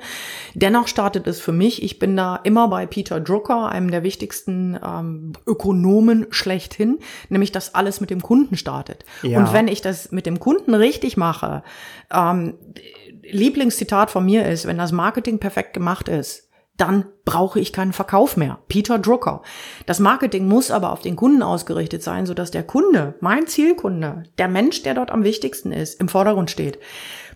[0.52, 4.78] Dennoch startet es für mich, ich bin da immer bei Peter Drucker, einem der wichtigsten
[4.86, 6.98] ähm, Ökonomen schlechthin,
[7.30, 9.06] nämlich dass alles mit dem Kunden startet.
[9.22, 9.38] Ja.
[9.38, 11.62] Und wenn ich das mit dem Kunden richtig mache,
[12.12, 12.58] ähm,
[13.22, 16.49] Lieblingszitat von mir ist, wenn das Marketing perfekt gemacht ist,
[16.80, 18.58] dann brauche ich keinen Verkauf mehr.
[18.68, 19.42] Peter Drucker.
[19.86, 24.48] Das Marketing muss aber auf den Kunden ausgerichtet sein, sodass der Kunde, mein Zielkunde, der
[24.48, 26.78] Mensch, der dort am wichtigsten ist, im Vordergrund steht.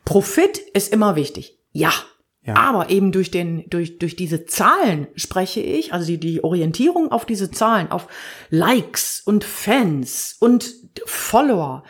[0.04, 1.58] Profit ist immer wichtig.
[1.72, 1.92] Ja.
[2.42, 2.54] ja.
[2.56, 7.26] Aber eben durch den, durch, durch diese Zahlen spreche ich, also die, die Orientierung auf
[7.26, 8.08] diese Zahlen, auf
[8.50, 10.74] Likes und Fans und
[11.04, 11.84] Follower,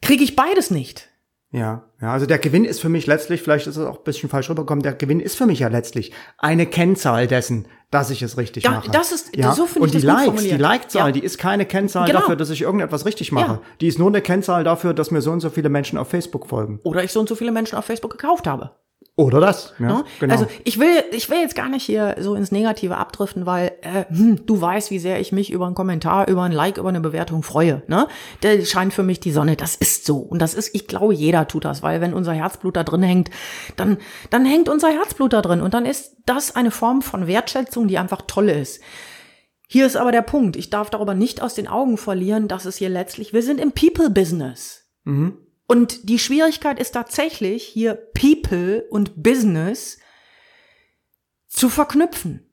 [0.00, 1.08] kriege ich beides nicht.
[1.54, 4.28] Ja, ja, also der Gewinn ist für mich letztlich, vielleicht ist es auch ein bisschen
[4.28, 8.36] falsch rübergekommen, der Gewinn ist für mich ja letztlich eine Kennzahl dessen, dass ich es
[8.36, 8.90] richtig ja, mache.
[8.90, 9.52] Das ist, ja?
[9.52, 11.12] so finde ich Und die Likes, die Like-Zahl, ja.
[11.12, 12.18] die ist keine Kennzahl genau.
[12.18, 13.52] dafür, dass ich irgendetwas richtig mache.
[13.52, 13.62] Ja.
[13.80, 16.48] Die ist nur eine Kennzahl dafür, dass mir so und so viele Menschen auf Facebook
[16.48, 16.80] folgen.
[16.82, 18.72] Oder ich so und so viele Menschen auf Facebook gekauft habe.
[19.16, 19.74] Oder das.
[19.78, 20.04] Ja, ne?
[20.18, 20.32] genau.
[20.32, 24.06] Also ich will, ich will jetzt gar nicht hier so ins Negative abdriften, weil äh,
[24.08, 27.00] hm, du weißt, wie sehr ich mich über einen Kommentar, über ein Like, über eine
[27.00, 27.82] Bewertung freue.
[27.86, 28.08] Ne?
[28.42, 29.54] Der scheint für mich die Sonne.
[29.54, 30.16] Das ist so.
[30.16, 33.30] Und das ist, ich glaube, jeder tut das, weil wenn unser Herzblut da drin hängt,
[33.76, 33.98] dann,
[34.30, 35.60] dann hängt unser Herzblut da drin.
[35.60, 38.82] Und dann ist das eine Form von Wertschätzung, die einfach toll ist.
[39.68, 40.56] Hier ist aber der Punkt.
[40.56, 43.70] Ich darf darüber nicht aus den Augen verlieren, dass es hier letztlich, wir sind im
[43.70, 44.86] People-Business.
[45.04, 45.38] Mhm.
[45.66, 49.98] Und die Schwierigkeit ist tatsächlich, hier People und Business
[51.48, 52.50] zu verknüpfen.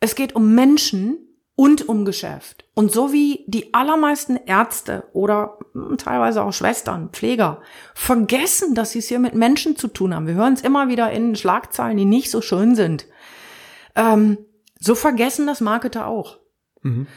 [0.00, 2.64] Es geht um Menschen und um Geschäft.
[2.74, 7.62] Und so wie die allermeisten Ärzte oder hm, teilweise auch Schwestern, Pfleger
[7.94, 10.28] vergessen, dass sie es hier mit Menschen zu tun haben.
[10.28, 13.06] Wir hören es immer wieder in Schlagzeilen, die nicht so schön sind.
[13.96, 14.38] Ähm,
[14.78, 16.38] so vergessen das Marketer auch.
[16.82, 17.08] Mhm.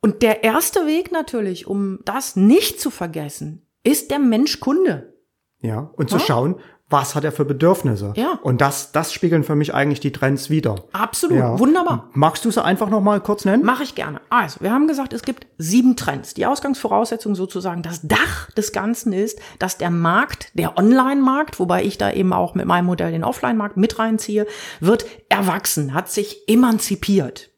[0.00, 5.14] Und der erste Weg natürlich, um das nicht zu vergessen, ist der Mensch Kunde.
[5.60, 6.22] Ja, und zu ja?
[6.22, 6.56] schauen,
[6.90, 8.14] was hat er für Bedürfnisse?
[8.16, 8.38] Ja.
[8.42, 10.84] Und das, das spiegeln für mich eigentlich die Trends wieder.
[10.92, 11.58] Absolut, ja.
[11.58, 12.08] wunderbar.
[12.14, 13.62] Magst du sie einfach noch mal kurz nennen?
[13.62, 14.22] Mache ich gerne.
[14.30, 16.32] Also, wir haben gesagt, es gibt sieben Trends.
[16.32, 21.98] Die Ausgangsvoraussetzung sozusagen, das Dach des Ganzen ist, dass der Markt, der Online-Markt, wobei ich
[21.98, 24.46] da eben auch mit meinem Modell den Offline-Markt mit reinziehe,
[24.80, 27.50] wird erwachsen, hat sich emanzipiert.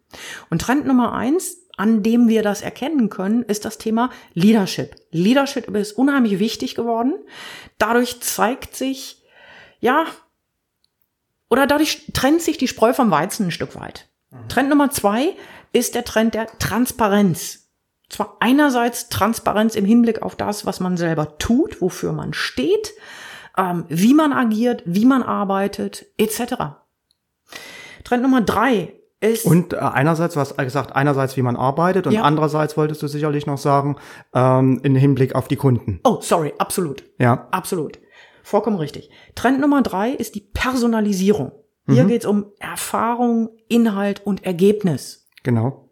[0.50, 4.96] Und Trend Nummer eins, an dem wir das erkennen können, ist das Thema Leadership.
[5.12, 7.14] Leadership ist unheimlich wichtig geworden.
[7.78, 9.24] Dadurch zeigt sich,
[9.80, 10.04] ja,
[11.48, 14.10] oder dadurch trennt sich die Spreu vom Weizen ein Stück weit.
[14.30, 14.48] Mhm.
[14.50, 15.34] Trend Nummer zwei
[15.72, 17.70] ist der Trend der Transparenz.
[18.10, 22.92] Zwar einerseits Transparenz im Hinblick auf das, was man selber tut, wofür man steht,
[23.56, 26.76] ähm, wie man agiert, wie man arbeitet, etc.
[28.04, 32.14] Trend Nummer drei ist und äh, einerseits, du hast gesagt, einerseits, wie man arbeitet und
[32.14, 32.22] ja.
[32.22, 33.96] andererseits wolltest du sicherlich noch sagen,
[34.34, 36.00] ähm, im Hinblick auf die Kunden.
[36.04, 37.04] Oh, sorry, absolut.
[37.18, 37.48] Ja.
[37.50, 37.98] Absolut.
[38.42, 39.10] Vollkommen richtig.
[39.34, 41.52] Trend Nummer drei ist die Personalisierung.
[41.86, 42.08] Hier mhm.
[42.08, 45.28] geht es um Erfahrung, Inhalt und Ergebnis.
[45.42, 45.90] Genau.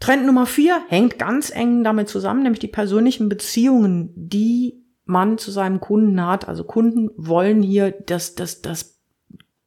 [0.00, 5.50] Trend Nummer vier hängt ganz eng damit zusammen, nämlich die persönlichen Beziehungen, die man zu
[5.50, 6.48] seinem Kunden hat.
[6.48, 8.95] Also Kunden wollen hier das, das, das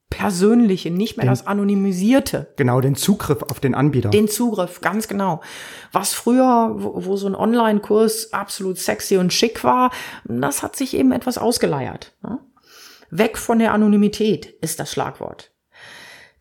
[0.10, 2.51] Persönliche, nicht mehr den, das Anonymisierte.
[2.55, 4.10] Genau, den Zugriff auf den Anbieter.
[4.10, 5.41] Den Zugriff, ganz genau.
[5.91, 9.91] Was früher, wo, wo so ein Online-Kurs absolut sexy und schick war,
[10.26, 12.16] das hat sich eben etwas ausgeleiert.
[12.24, 12.39] Ne?
[13.12, 15.51] Weg von der Anonymität ist das Schlagwort.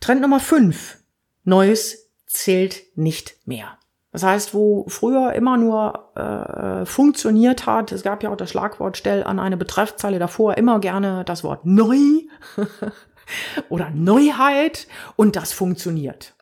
[0.00, 0.98] Trend Nummer fünf.
[1.44, 3.78] Neues zählt nicht mehr.
[4.12, 8.96] Das heißt, wo früher immer nur äh, funktioniert hat, es gab ja auch das Schlagwort
[8.96, 11.98] Stell an eine Betreffzeile davor immer gerne das Wort neu
[13.68, 16.34] oder Neuheit und das funktioniert.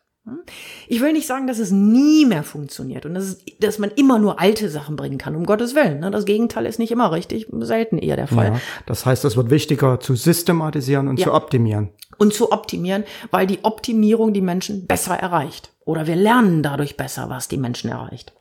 [0.87, 4.41] Ich will nicht sagen, dass es nie mehr funktioniert und dass, dass man immer nur
[4.41, 6.01] alte Sachen bringen kann, um Gottes Willen.
[6.01, 6.11] Ne?
[6.11, 8.47] Das Gegenteil ist nicht immer richtig, selten eher der Fall.
[8.47, 11.27] Ja, das heißt, es wird wichtiger zu systematisieren und ja.
[11.27, 11.91] zu optimieren.
[12.17, 15.71] Und zu optimieren, weil die Optimierung die Menschen besser erreicht.
[15.85, 18.33] Oder wir lernen dadurch besser, was die Menschen erreicht.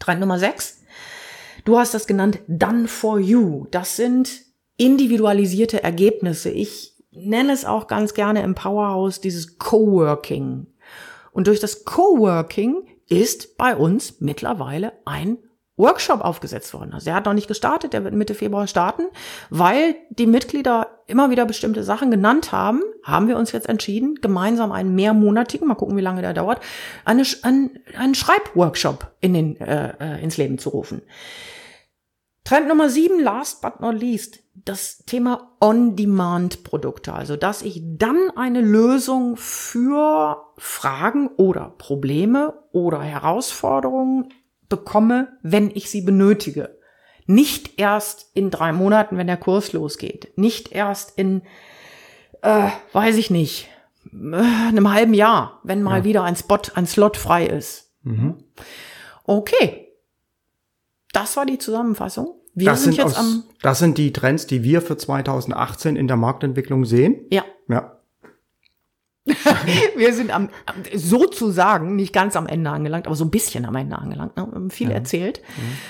[0.00, 0.82] Trend Nummer 6.
[1.64, 3.66] Du hast das genannt Done for You.
[3.70, 4.30] Das sind
[4.76, 6.50] individualisierte Ergebnisse.
[6.50, 10.66] Ich nenne es auch ganz gerne im Powerhouse dieses Coworking.
[11.32, 15.38] Und durch das Coworking ist bei uns mittlerweile ein
[15.76, 16.92] Workshop aufgesetzt worden.
[16.92, 19.06] Also der hat noch nicht gestartet, der wird Mitte Februar starten,
[19.50, 24.70] weil die Mitglieder immer wieder bestimmte Sachen genannt haben, haben wir uns jetzt entschieden, gemeinsam
[24.70, 26.60] einen mehrmonatigen, mal gucken, wie lange der dauert,
[27.04, 31.02] eine, einen, einen Schreibworkshop in den, äh, äh, ins Leben zu rufen.
[32.44, 37.12] Trend Nummer sieben, last but not least, das Thema On-Demand-Produkte.
[37.12, 44.32] Also, dass ich dann eine Lösung für Fragen oder Probleme oder Herausforderungen
[44.68, 46.78] bekomme, wenn ich sie benötige.
[47.26, 50.32] Nicht erst in drei Monaten, wenn der Kurs losgeht.
[50.36, 51.42] Nicht erst in,
[52.42, 53.68] äh, weiß ich nicht,
[54.12, 56.04] äh, einem halben Jahr, wenn mal ja.
[56.04, 57.92] wieder ein Spot, ein Slot frei ist.
[58.02, 58.44] Mhm.
[59.24, 59.88] Okay,
[61.12, 62.34] das war die Zusammenfassung.
[62.54, 63.44] Wir das sind, sind jetzt aus, am.
[63.62, 67.16] Das sind die Trends, die wir für 2018 in der Marktentwicklung sehen.
[67.30, 67.44] Ja.
[67.68, 67.94] Ja.
[69.96, 70.50] wir sind am,
[70.94, 74.36] sozusagen nicht ganz am Ende angelangt, aber so ein bisschen am Ende angelangt.
[74.36, 74.46] Ne?
[74.68, 74.96] Viel ja.
[74.96, 75.40] erzählt.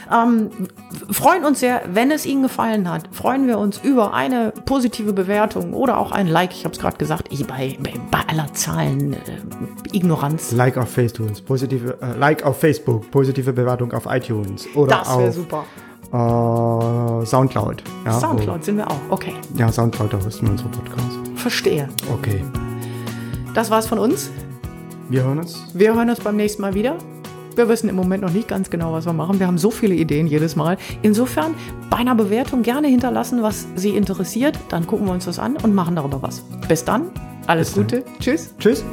[0.09, 0.23] Ja.
[0.23, 0.51] Ähm,
[1.11, 5.75] freuen uns sehr, wenn es Ihnen gefallen hat, freuen wir uns über eine positive Bewertung
[5.75, 6.53] oder auch ein Like.
[6.53, 9.17] Ich habe es gerade gesagt, ich, bei, bei, bei, aller Zahlen äh,
[9.93, 10.53] Ignoranz.
[10.53, 15.33] Like auf Facebook, positive äh, Like auf Facebook, positive Bewertung auf iTunes oder das wäre
[15.33, 15.65] super.
[16.15, 17.83] Äh, Soundcloud.
[18.05, 19.35] Ja, Soundcloud wo, sind wir auch, okay.
[19.57, 21.19] Ja, Soundcloud, da hosten wir unsere Podcast.
[21.35, 21.89] Verstehe.
[22.12, 22.45] Okay.
[23.53, 24.31] Das war's von uns.
[25.09, 25.65] Wir hören uns.
[25.75, 26.97] Wir hören uns beim nächsten Mal wieder.
[27.57, 29.39] Wir wissen im Moment noch nicht ganz genau, was wir machen.
[29.41, 30.77] Wir haben so viele Ideen jedes Mal.
[31.03, 31.55] Insofern
[31.91, 34.59] bei einer Bewertung gerne hinterlassen, was Sie interessiert.
[34.69, 36.45] Dann gucken wir uns das an und machen darüber was.
[36.69, 37.11] Bis dann.
[37.47, 38.01] Alles Bis Gute.
[38.01, 38.19] Dann.
[38.21, 38.55] Tschüss.
[38.59, 38.85] Tschüss.